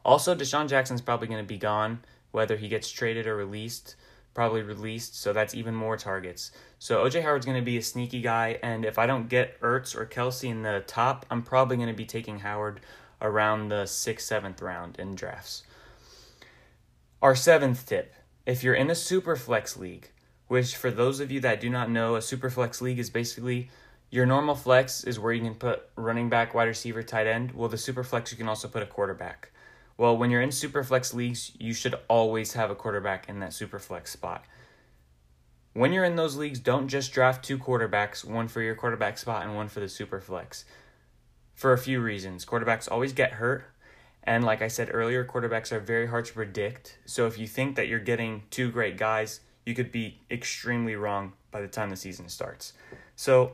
Also, 0.03 0.35
DeSean 0.35 0.67
Jackson's 0.67 1.01
probably 1.01 1.27
going 1.27 1.43
to 1.43 1.47
be 1.47 1.57
gone, 1.57 1.99
whether 2.31 2.57
he 2.57 2.67
gets 2.67 2.89
traded 2.89 3.27
or 3.27 3.35
released. 3.35 3.95
Probably 4.33 4.61
released, 4.61 5.19
so 5.19 5.33
that's 5.33 5.53
even 5.53 5.75
more 5.75 5.97
targets. 5.97 6.51
So 6.79 7.03
OJ 7.03 7.21
Howard's 7.21 7.45
going 7.45 7.59
to 7.59 7.65
be 7.65 7.77
a 7.77 7.81
sneaky 7.81 8.21
guy, 8.21 8.59
and 8.63 8.85
if 8.85 8.97
I 8.97 9.05
don't 9.05 9.27
get 9.27 9.59
Ertz 9.59 9.95
or 9.95 10.05
Kelce 10.05 10.49
in 10.49 10.63
the 10.63 10.83
top, 10.87 11.25
I'm 11.29 11.43
probably 11.43 11.75
going 11.75 11.89
to 11.89 11.93
be 11.93 12.05
taking 12.05 12.39
Howard 12.39 12.79
around 13.21 13.69
the 13.69 13.85
sixth, 13.85 14.27
seventh 14.27 14.61
round 14.61 14.97
in 14.99 15.15
drafts. 15.15 15.63
Our 17.21 17.35
seventh 17.35 17.85
tip 17.85 18.15
if 18.47 18.63
you're 18.63 18.73
in 18.73 18.89
a 18.89 18.95
super 18.95 19.35
flex 19.35 19.77
league, 19.77 20.09
which 20.47 20.75
for 20.75 20.89
those 20.89 21.19
of 21.19 21.29
you 21.29 21.39
that 21.41 21.61
do 21.61 21.69
not 21.69 21.87
know, 21.87 22.15
a 22.15 22.21
super 22.21 22.49
flex 22.49 22.81
league 22.81 22.97
is 22.97 23.11
basically 23.11 23.69
your 24.09 24.25
normal 24.25 24.55
flex 24.55 25.03
is 25.03 25.19
where 25.19 25.31
you 25.31 25.43
can 25.43 25.53
put 25.53 25.83
running 25.95 26.29
back, 26.29 26.55
wide 26.55 26.67
receiver, 26.67 27.03
tight 27.03 27.27
end. 27.27 27.51
Well, 27.51 27.69
the 27.69 27.77
super 27.77 28.03
flex, 28.03 28.31
you 28.31 28.39
can 28.39 28.47
also 28.47 28.67
put 28.67 28.81
a 28.81 28.87
quarterback. 28.87 29.51
Well, 29.97 30.17
when 30.17 30.31
you're 30.31 30.41
in 30.41 30.51
super 30.51 30.83
flex 30.83 31.13
leagues, 31.13 31.51
you 31.59 31.75
should 31.75 31.93
always 32.07 32.53
have 32.53 32.71
a 32.71 32.75
quarterback 32.75 33.29
in 33.29 33.39
that 33.41 33.53
super 33.53 33.77
flex 33.77 34.11
spot. 34.11 34.43
When 35.73 35.93
you're 35.93 36.03
in 36.03 36.15
those 36.15 36.37
leagues, 36.37 36.59
don't 36.59 36.87
just 36.87 37.13
draft 37.13 37.45
two 37.45 37.59
quarterbacks, 37.59 38.25
one 38.25 38.47
for 38.47 38.63
your 38.63 38.73
quarterback 38.73 39.19
spot 39.19 39.43
and 39.45 39.55
one 39.55 39.67
for 39.67 39.79
the 39.79 39.87
super 39.87 40.19
flex. 40.19 40.65
For 41.53 41.71
a 41.71 41.77
few 41.77 42.01
reasons. 42.01 42.45
Quarterbacks 42.45 42.91
always 42.91 43.13
get 43.13 43.33
hurt, 43.33 43.65
and 44.23 44.43
like 44.43 44.61
I 44.61 44.67
said 44.67 44.89
earlier, 44.93 45.25
quarterbacks 45.25 45.71
are 45.71 45.79
very 45.79 46.07
hard 46.07 46.25
to 46.25 46.33
predict. 46.33 46.99
So 47.05 47.25
if 47.25 47.37
you 47.39 47.47
think 47.47 47.75
that 47.75 47.87
you're 47.87 47.99
getting 47.99 48.43
two 48.51 48.69
great 48.69 48.97
guys, 48.97 49.41
you 49.65 49.73
could 49.73 49.91
be 49.91 50.19
extremely 50.29 50.95
wrong 50.95 51.33
by 51.49 51.61
the 51.61 51.67
time 51.67 51.89
the 51.89 51.95
season 51.95 52.29
starts. 52.29 52.73
So 53.15 53.53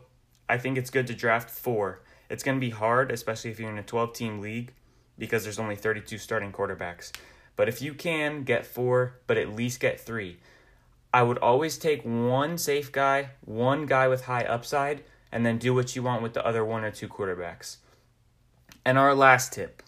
I 0.49 0.57
think 0.57 0.77
it's 0.77 0.89
good 0.89 1.07
to 1.07 1.13
draft 1.13 1.49
four. 1.49 2.01
It's 2.29 2.43
going 2.43 2.57
to 2.57 2.65
be 2.65 2.71
hard, 2.71 3.11
especially 3.11 3.51
if 3.51 3.59
you're 3.59 3.69
in 3.69 3.77
a 3.77 3.83
12 3.83 4.13
team 4.13 4.41
league, 4.41 4.73
because 5.17 5.43
there's 5.43 5.59
only 5.59 5.75
32 5.75 6.17
starting 6.17 6.51
quarterbacks. 6.51 7.11
But 7.55 7.69
if 7.69 7.81
you 7.81 7.93
can 7.93 8.43
get 8.43 8.65
four, 8.65 9.19
but 9.25 9.37
at 9.37 9.55
least 9.55 9.79
get 9.79 9.99
three, 9.99 10.37
I 11.13 11.23
would 11.23 11.37
always 11.37 11.77
take 11.77 12.03
one 12.03 12.57
safe 12.57 12.91
guy, 12.91 13.31
one 13.45 13.85
guy 13.85 14.07
with 14.07 14.25
high 14.25 14.43
upside, 14.43 15.03
and 15.31 15.45
then 15.45 15.57
do 15.57 15.73
what 15.73 15.95
you 15.95 16.03
want 16.03 16.21
with 16.21 16.33
the 16.33 16.45
other 16.45 16.63
one 16.63 16.83
or 16.83 16.91
two 16.91 17.07
quarterbacks. 17.07 17.77
And 18.85 18.97
our 18.97 19.15
last 19.15 19.53
tip 19.53 19.81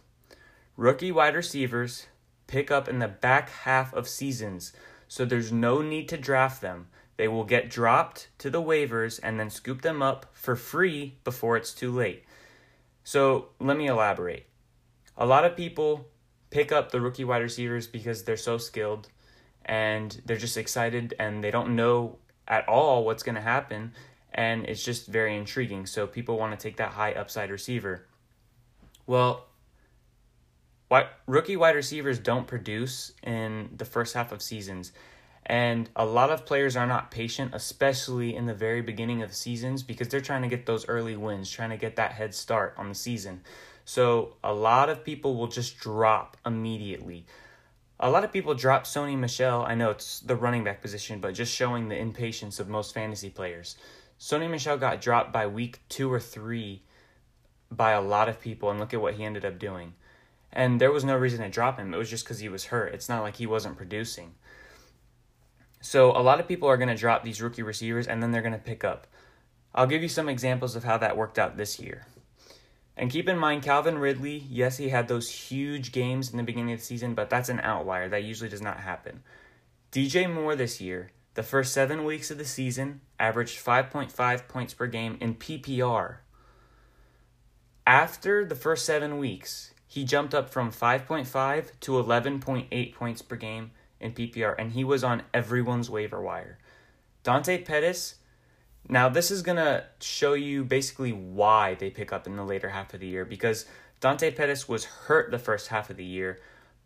rookie 0.80 1.12
wide 1.12 1.36
receivers 1.36 2.08
pick 2.48 2.72
up 2.72 2.88
in 2.88 3.00
the 3.00 3.08
back 3.08 3.50
half 3.50 3.94
of 3.94 4.08
seasons, 4.08 4.72
so 5.10 5.26
there's 5.26 5.52
no 5.52 5.82
need 5.82 6.08
to 6.08 6.16
draft 6.16 6.62
them. 6.62 6.88
They 7.18 7.28
will 7.28 7.44
get 7.44 7.70
dropped 7.70 8.30
to 8.38 8.50
the 8.50 8.62
waivers 8.62 9.20
and 9.22 9.38
then 9.38 9.50
scoop 9.50 9.82
them 9.82 10.02
up 10.02 10.28
for 10.32 10.56
free 10.56 11.18
before 11.26 11.58
it's 11.58 11.74
too 11.74 11.92
late. 11.92 12.24
So 13.04 13.50
let 13.60 13.76
me 13.76 13.88
elaborate. 13.88 14.46
A 15.18 15.26
lot 15.26 15.44
of 15.44 15.58
people 15.58 16.08
pick 16.50 16.72
up 16.72 16.92
the 16.92 17.02
rookie 17.02 17.26
wide 17.26 17.42
receivers 17.42 17.86
because 17.86 18.24
they're 18.24 18.38
so 18.38 18.58
skilled 18.58 19.10
and 19.66 20.22
they're 20.26 20.38
just 20.38 20.56
excited 20.56 21.14
and 21.20 21.44
they 21.44 21.52
don't 21.52 21.76
know 21.76 22.20
at 22.48 22.68
all 22.70 23.04
what's 23.04 23.22
going 23.22 23.36
to 23.36 23.42
happen 23.42 23.92
and 24.34 24.66
it's 24.66 24.84
just 24.84 25.08
very 25.08 25.36
intriguing. 25.36 25.86
So 25.86 26.08
people 26.08 26.38
want 26.38 26.58
to 26.58 26.64
take 26.64 26.78
that 26.78 26.94
high 26.94 27.12
upside 27.12 27.52
receiver. 27.52 28.08
Well, 29.06 29.49
what 30.90 31.14
rookie 31.28 31.56
wide 31.56 31.76
receivers 31.76 32.20
don't 32.20 32.48
produce 32.48 33.14
in 33.24 33.70
the 33.78 33.86
first 33.86 34.14
half 34.14 34.32
of 34.32 34.42
seasons. 34.42 34.92
And 35.46 35.90
a 35.96 36.06
lot 36.06 36.30
of 36.30 36.46
players 36.46 36.76
are 36.76 36.86
not 36.86 37.10
patient, 37.10 37.56
especially 37.56 38.36
in 38.36 38.46
the 38.46 38.54
very 38.54 38.82
beginning 38.82 39.24
of 39.24 39.34
seasons, 39.34 39.82
because 39.82 40.10
they're 40.10 40.22
trying 40.22 40.44
to 40.44 40.48
get 40.48 40.66
those 40.66 40.88
early 40.88 41.16
wins, 41.16 41.50
trying 41.50 41.72
to 41.72 41.78
get 41.78 41.96
that 41.96 42.12
head 42.12 42.36
start 42.36 42.76
on 42.78 42.90
the 42.90 42.96
season. 42.96 43.42
So 43.86 44.36
a 44.44 44.54
lot 44.54 44.90
of 44.90 45.04
people 45.04 45.36
will 45.36 45.48
just 45.48 45.80
drop 45.80 46.38
immediately. 46.46 47.26
A 48.00 48.10
lot 48.10 48.24
of 48.24 48.32
people 48.32 48.54
drop 48.54 48.84
Sony 48.84 49.18
Michel. 49.18 49.64
I 49.64 49.74
know 49.74 49.90
it's 49.90 50.20
the 50.20 50.36
running 50.36 50.64
back 50.64 50.82
position, 50.82 51.20
but 51.20 51.34
just 51.34 51.54
showing 51.54 51.90
the 51.90 51.98
impatience 51.98 52.60
of 52.60 52.70
most 52.70 52.94
fantasy 52.94 53.30
players. 53.30 53.76
Sony 54.20 54.50
Michel 54.50 54.78
got 54.78 55.02
dropped 55.02 55.34
by 55.34 55.48
week 55.48 55.82
two 55.90 56.12
or 56.12 56.20
three 56.20 56.84
by 57.72 57.92
a 57.92 58.02
lot 58.02 58.30
of 58.30 58.40
people, 58.40 58.70
and 58.70 58.80
look 58.80 58.94
at 58.94 59.02
what 59.02 59.16
he 59.16 59.24
ended 59.24 59.46
up 59.46 59.58
doing. 59.60 59.94
And 60.52 60.82
there 60.82 60.92
was 60.92 61.04
no 61.04 61.16
reason 61.16 61.42
to 61.42 61.50
drop 61.50 61.80
him. 61.80 61.94
It 61.94 61.98
was 61.98 62.10
just 62.10 62.26
because 62.26 62.40
he 62.40 62.50
was 62.50 62.66
hurt. 62.66 62.94
It's 62.94 63.10
not 63.10 63.22
like 63.22 63.36
he 63.36 63.46
wasn't 63.46 63.78
producing. 63.78 64.34
So 65.82 66.12
a 66.12 66.22
lot 66.22 66.40
of 66.40 66.48
people 66.48 66.68
are 66.68 66.78
going 66.78 66.90
to 66.90 66.96
drop 66.96 67.24
these 67.24 67.42
rookie 67.42 67.64
receivers 67.64 68.08
and 68.08 68.22
then 68.22 68.32
they're 68.32 68.42
going 68.42 68.54
to 68.54 68.60
pick 68.60 68.84
up. 68.84 69.08
I'll 69.74 69.88
give 69.88 70.02
you 70.02 70.10
some 70.10 70.28
examples 70.28 70.76
of 70.76 70.84
how 70.84 70.98
that 70.98 71.16
worked 71.16 71.40
out 71.40 71.56
this 71.56 71.80
year. 71.80 72.06
And 72.98 73.10
keep 73.10 73.30
in 73.30 73.38
mind, 73.38 73.64
Calvin 73.64 73.98
Ridley, 73.98 74.44
yes, 74.50 74.76
he 74.76 74.90
had 74.90 75.08
those 75.08 75.30
huge 75.30 75.94
games 75.94 76.32
in 76.32 76.38
the 76.38 76.44
beginning 76.44 76.74
of 76.74 76.80
the 76.80 76.86
season, 76.86 77.14
but 77.14 77.30
that's 77.30 77.48
an 77.48 77.62
outlier. 77.62 78.10
That 78.10 78.26
usually 78.26 78.50
does 78.50 78.62
not 78.62 78.82
happen. 78.82 79.24
DJ 79.92 80.32
Moore 80.32 80.56
this 80.56 80.82
year, 80.82 81.12
the 81.36 81.44
first 81.44 81.74
seven 81.74 82.04
weeks 82.04 82.30
of 82.30 82.38
the 82.38 82.44
season, 82.44 83.00
averaged 83.18 83.64
5.5 83.64 84.48
points 84.50 84.74
per 84.74 84.88
game 84.88 85.18
in 85.22 85.36
PPR. 85.36 86.18
After 87.88 88.44
the 88.44 88.56
first 88.56 88.86
seven 88.86 89.18
weeks, 89.18 89.74
he 89.90 90.06
jumped 90.06 90.36
up 90.36 90.52
from 90.52 90.72
5.5 90.72 91.72
to 91.80 91.92
11.8 91.94 92.94
points 92.94 93.24
per 93.24 93.36
game 93.36 93.72
in 94.00 94.14
PPR, 94.14 94.54
and 94.60 94.74
he 94.74 94.84
was 94.84 95.04
on 95.04 95.24
everyone's 95.34 95.90
waiver 95.90 96.22
wire. 96.22 96.60
Dante 97.24 97.64
Pettis, 97.64 98.16
now 98.88 99.10
this 99.10 99.32
is 99.32 99.42
going 99.42 99.58
to 99.58 99.84
show 100.00 100.34
you 100.34 100.64
basically 100.64 101.12
why 101.12 101.74
they 101.74 101.90
pick 101.90 102.14
up 102.14 102.28
in 102.28 102.36
the 102.36 102.46
later 102.46 102.70
half 102.70 102.94
of 102.94 103.00
the 103.00 103.08
year 103.08 103.26
because 103.26 103.66
Dante 104.00 104.30
Pettis 104.30 104.70
was 104.70 104.86
hurt 104.86 105.32
the 105.32 105.40
first 105.40 105.70
half 105.70 105.90
of 105.90 105.98
the 105.98 106.06
year, 106.06 106.40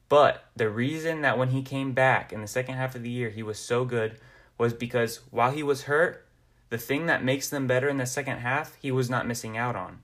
but 0.08 0.46
the 0.56 0.70
reason 0.70 1.22
that 1.22 1.38
when 1.38 1.50
he 1.50 1.62
came 1.62 1.92
back 1.92 2.32
in 2.32 2.40
the 2.40 2.48
second 2.48 2.76
half 2.76 2.96
of 2.96 3.04
the 3.04 3.10
year 3.10 3.30
he 3.30 3.44
was 3.44 3.60
so 3.60 3.84
good 3.84 4.18
was 4.58 4.74
because 4.74 5.20
while 5.30 5.52
he 5.52 5.62
was 5.62 5.84
hurt, 5.84 6.26
the 6.70 6.78
thing 6.78 7.06
that 7.08 7.24
makes 7.24 7.50
them 7.50 7.68
better 7.68 7.90
in 7.90 7.98
the 7.98 8.06
second 8.06 8.38
half, 8.38 8.76
he 8.82 8.92
was 8.92 9.10
not 9.10 9.28
missing 9.28 9.58
out 9.58 9.76
on. 9.76 10.00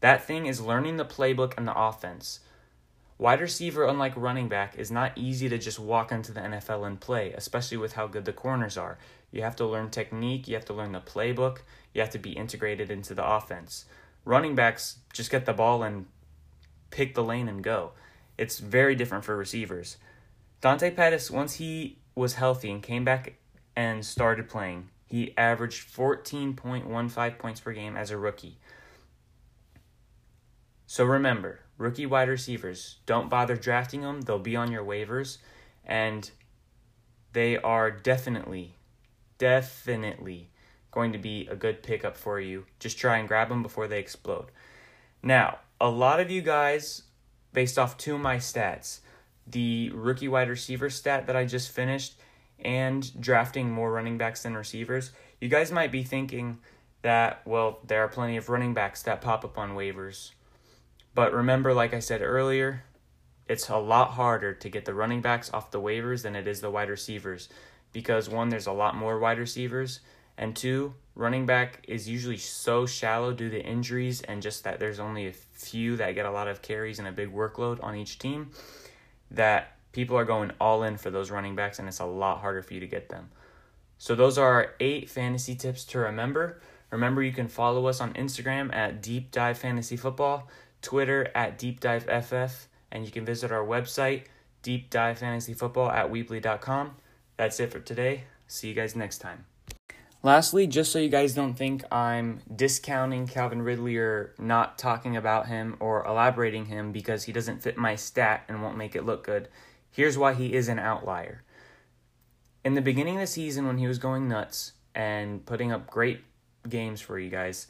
That 0.00 0.24
thing 0.24 0.46
is 0.46 0.60
learning 0.60 0.96
the 0.96 1.04
playbook 1.04 1.54
and 1.56 1.68
the 1.68 1.78
offense. 1.78 2.40
Wide 3.18 3.42
receiver, 3.42 3.84
unlike 3.84 4.16
running 4.16 4.48
back, 4.48 4.78
is 4.78 4.90
not 4.90 5.12
easy 5.14 5.48
to 5.50 5.58
just 5.58 5.78
walk 5.78 6.10
into 6.10 6.32
the 6.32 6.40
NFL 6.40 6.86
and 6.86 6.98
play, 6.98 7.32
especially 7.32 7.76
with 7.76 7.92
how 7.92 8.06
good 8.06 8.24
the 8.24 8.32
corners 8.32 8.78
are. 8.78 8.98
You 9.30 9.42
have 9.42 9.56
to 9.56 9.66
learn 9.66 9.90
technique, 9.90 10.48
you 10.48 10.54
have 10.54 10.64
to 10.66 10.72
learn 10.72 10.92
the 10.92 11.00
playbook, 11.00 11.58
you 11.92 12.00
have 12.00 12.10
to 12.10 12.18
be 12.18 12.32
integrated 12.32 12.90
into 12.90 13.14
the 13.14 13.26
offense. 13.26 13.84
Running 14.24 14.54
backs 14.54 14.96
just 15.12 15.30
get 15.30 15.44
the 15.44 15.52
ball 15.52 15.82
and 15.82 16.06
pick 16.90 17.14
the 17.14 17.22
lane 17.22 17.48
and 17.48 17.62
go. 17.62 17.92
It's 18.38 18.58
very 18.58 18.94
different 18.94 19.24
for 19.24 19.36
receivers. 19.36 19.98
Dante 20.62 20.90
Pettis, 20.90 21.30
once 21.30 21.56
he 21.56 21.98
was 22.14 22.34
healthy 22.34 22.70
and 22.70 22.82
came 22.82 23.04
back 23.04 23.34
and 23.76 24.04
started 24.04 24.48
playing, 24.48 24.88
he 25.06 25.36
averaged 25.36 25.94
14.15 25.94 27.38
points 27.38 27.60
per 27.60 27.72
game 27.72 27.96
as 27.98 28.10
a 28.10 28.16
rookie. 28.16 28.58
So 30.90 31.04
remember, 31.04 31.60
rookie 31.78 32.04
wide 32.04 32.28
receivers, 32.28 32.96
don't 33.06 33.30
bother 33.30 33.54
drafting 33.54 34.00
them. 34.00 34.22
They'll 34.22 34.40
be 34.40 34.56
on 34.56 34.72
your 34.72 34.82
waivers. 34.82 35.38
And 35.84 36.28
they 37.32 37.56
are 37.58 37.92
definitely, 37.92 38.74
definitely 39.38 40.50
going 40.90 41.12
to 41.12 41.18
be 41.18 41.46
a 41.48 41.54
good 41.54 41.84
pickup 41.84 42.16
for 42.16 42.40
you. 42.40 42.64
Just 42.80 42.98
try 42.98 43.18
and 43.18 43.28
grab 43.28 43.50
them 43.50 43.62
before 43.62 43.86
they 43.86 44.00
explode. 44.00 44.46
Now, 45.22 45.60
a 45.80 45.88
lot 45.88 46.18
of 46.18 46.28
you 46.28 46.42
guys, 46.42 47.04
based 47.52 47.78
off 47.78 47.96
two 47.96 48.16
of 48.16 48.20
my 48.20 48.38
stats, 48.38 48.98
the 49.46 49.90
rookie 49.94 50.26
wide 50.26 50.48
receiver 50.48 50.90
stat 50.90 51.28
that 51.28 51.36
I 51.36 51.44
just 51.44 51.70
finished, 51.70 52.14
and 52.58 53.08
drafting 53.22 53.70
more 53.70 53.92
running 53.92 54.18
backs 54.18 54.42
than 54.42 54.56
receivers, 54.56 55.12
you 55.40 55.48
guys 55.48 55.70
might 55.70 55.92
be 55.92 56.02
thinking 56.02 56.58
that, 57.02 57.42
well, 57.46 57.78
there 57.86 58.02
are 58.02 58.08
plenty 58.08 58.36
of 58.36 58.48
running 58.48 58.74
backs 58.74 59.04
that 59.04 59.20
pop 59.20 59.44
up 59.44 59.56
on 59.56 59.76
waivers. 59.76 60.32
But 61.14 61.32
remember, 61.32 61.74
like 61.74 61.94
I 61.94 62.00
said 62.00 62.22
earlier, 62.22 62.84
it's 63.48 63.68
a 63.68 63.76
lot 63.76 64.12
harder 64.12 64.54
to 64.54 64.68
get 64.68 64.84
the 64.84 64.94
running 64.94 65.20
backs 65.20 65.52
off 65.52 65.70
the 65.70 65.80
waivers 65.80 66.22
than 66.22 66.36
it 66.36 66.46
is 66.46 66.60
the 66.60 66.70
wide 66.70 66.88
receivers 66.88 67.48
because 67.92 68.28
one, 68.28 68.48
there's 68.48 68.66
a 68.66 68.72
lot 68.72 68.94
more 68.94 69.18
wide 69.18 69.38
receivers, 69.38 70.00
and 70.38 70.54
two, 70.54 70.94
running 71.14 71.46
back 71.46 71.84
is 71.88 72.08
usually 72.08 72.36
so 72.36 72.86
shallow 72.86 73.32
due 73.32 73.50
to 73.50 73.60
injuries 73.60 74.22
and 74.22 74.40
just 74.40 74.64
that 74.64 74.78
there's 74.78 75.00
only 75.00 75.26
a 75.26 75.32
few 75.32 75.96
that 75.96 76.14
get 76.14 76.24
a 76.24 76.30
lot 76.30 76.48
of 76.48 76.62
carries 76.62 76.98
and 76.98 77.08
a 77.08 77.12
big 77.12 77.34
workload 77.34 77.82
on 77.82 77.96
each 77.96 78.18
team 78.18 78.50
that 79.30 79.76
people 79.92 80.16
are 80.16 80.24
going 80.24 80.52
all 80.60 80.82
in 80.82 80.96
for 80.96 81.10
those 81.10 81.30
running 81.30 81.56
backs 81.56 81.78
and 81.78 81.88
it's 81.88 81.98
a 81.98 82.06
lot 82.06 82.40
harder 82.40 82.62
for 82.62 82.74
you 82.74 82.80
to 82.80 82.86
get 82.86 83.08
them. 83.08 83.28
So 83.98 84.14
those 84.14 84.38
are 84.38 84.54
our 84.54 84.74
eight 84.80 85.10
fantasy 85.10 85.54
tips 85.54 85.84
to 85.86 85.98
remember. 85.98 86.62
Remember 86.90 87.22
you 87.22 87.32
can 87.32 87.48
follow 87.48 87.86
us 87.86 88.00
on 88.00 88.14
Instagram 88.14 88.74
at 88.74 89.02
Deep 89.02 89.30
Dive 89.30 89.58
Fantasy 89.58 89.96
Football. 89.96 90.48
Twitter 90.82 91.30
at 91.34 91.58
Deep 91.58 91.80
Dive 91.80 92.04
FF, 92.04 92.68
and 92.90 93.04
you 93.04 93.10
can 93.10 93.24
visit 93.24 93.52
our 93.52 93.64
website, 93.64 94.24
Deep 94.62 94.90
Dive 94.90 95.18
Fantasy 95.18 95.54
Football 95.54 95.90
at 95.90 96.10
Weebly.com. 96.10 96.96
That's 97.36 97.60
it 97.60 97.72
for 97.72 97.80
today. 97.80 98.24
See 98.46 98.68
you 98.68 98.74
guys 98.74 98.96
next 98.96 99.18
time. 99.18 99.46
Lastly, 100.22 100.66
just 100.66 100.92
so 100.92 100.98
you 100.98 101.08
guys 101.08 101.34
don't 101.34 101.54
think 101.54 101.82
I'm 101.90 102.42
discounting 102.54 103.26
Calvin 103.26 103.62
Ridley 103.62 103.96
or 103.96 104.34
not 104.38 104.78
talking 104.78 105.16
about 105.16 105.46
him 105.46 105.76
or 105.80 106.06
elaborating 106.06 106.66
him 106.66 106.92
because 106.92 107.24
he 107.24 107.32
doesn't 107.32 107.62
fit 107.62 107.78
my 107.78 107.94
stat 107.94 108.44
and 108.46 108.62
won't 108.62 108.76
make 108.76 108.94
it 108.94 109.06
look 109.06 109.24
good, 109.24 109.48
here's 109.90 110.18
why 110.18 110.34
he 110.34 110.52
is 110.52 110.68
an 110.68 110.78
outlier. 110.78 111.42
In 112.62 112.74
the 112.74 112.82
beginning 112.82 113.14
of 113.14 113.22
the 113.22 113.26
season, 113.26 113.66
when 113.66 113.78
he 113.78 113.86
was 113.86 113.98
going 113.98 114.28
nuts 114.28 114.72
and 114.94 115.46
putting 115.46 115.72
up 115.72 115.90
great 115.90 116.20
games 116.68 117.00
for 117.00 117.18
you 117.18 117.30
guys, 117.30 117.66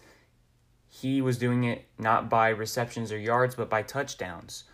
he 0.93 1.23
was 1.23 1.39
doing 1.39 1.65
it 1.65 1.87
not 1.99 2.29
by 2.29 2.49
receptions 2.49 3.13
or 3.13 3.19
yards, 3.19 3.55
but 3.55 3.71
by 3.71 3.83
touchdowns. 3.83 4.65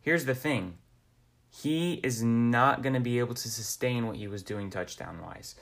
Here's 0.00 0.24
the 0.24 0.34
thing 0.34 0.78
he 1.50 1.94
is 2.02 2.22
not 2.22 2.82
going 2.82 2.94
to 2.94 3.00
be 3.00 3.18
able 3.20 3.34
to 3.34 3.48
sustain 3.48 4.06
what 4.06 4.16
he 4.16 4.28
was 4.28 4.42
doing 4.42 4.70
touchdown 4.70 5.22
wise. 5.22 5.54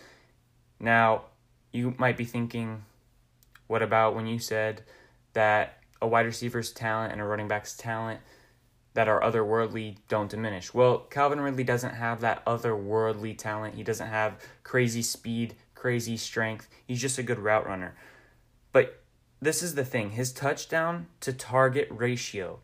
Now, 0.80 1.26
you 1.72 1.94
might 1.98 2.16
be 2.16 2.24
thinking, 2.24 2.84
what 3.66 3.82
about 3.82 4.14
when 4.14 4.26
you 4.26 4.38
said 4.38 4.82
that 5.34 5.78
a 6.00 6.06
wide 6.06 6.26
receiver's 6.26 6.72
talent 6.72 7.12
and 7.12 7.20
a 7.20 7.24
running 7.24 7.48
back's 7.48 7.76
talent 7.76 8.20
that 8.94 9.08
are 9.08 9.20
otherworldly 9.20 9.96
don't 10.08 10.30
diminish? 10.30 10.72
Well, 10.72 11.00
Calvin 11.10 11.40
Ridley 11.40 11.64
doesn't 11.64 11.94
have 11.94 12.20
that 12.22 12.44
otherworldly 12.46 13.36
talent. 13.36 13.74
He 13.74 13.82
doesn't 13.82 14.08
have 14.08 14.40
crazy 14.64 15.02
speed, 15.02 15.54
crazy 15.74 16.16
strength. 16.16 16.68
He's 16.86 17.00
just 17.00 17.18
a 17.18 17.22
good 17.22 17.38
route 17.38 17.66
runner. 17.66 17.94
But 18.72 19.02
this 19.40 19.62
is 19.62 19.74
the 19.74 19.84
thing 19.84 20.10
his 20.10 20.32
touchdown 20.32 21.06
to 21.20 21.32
target 21.32 21.88
ratio 21.90 22.60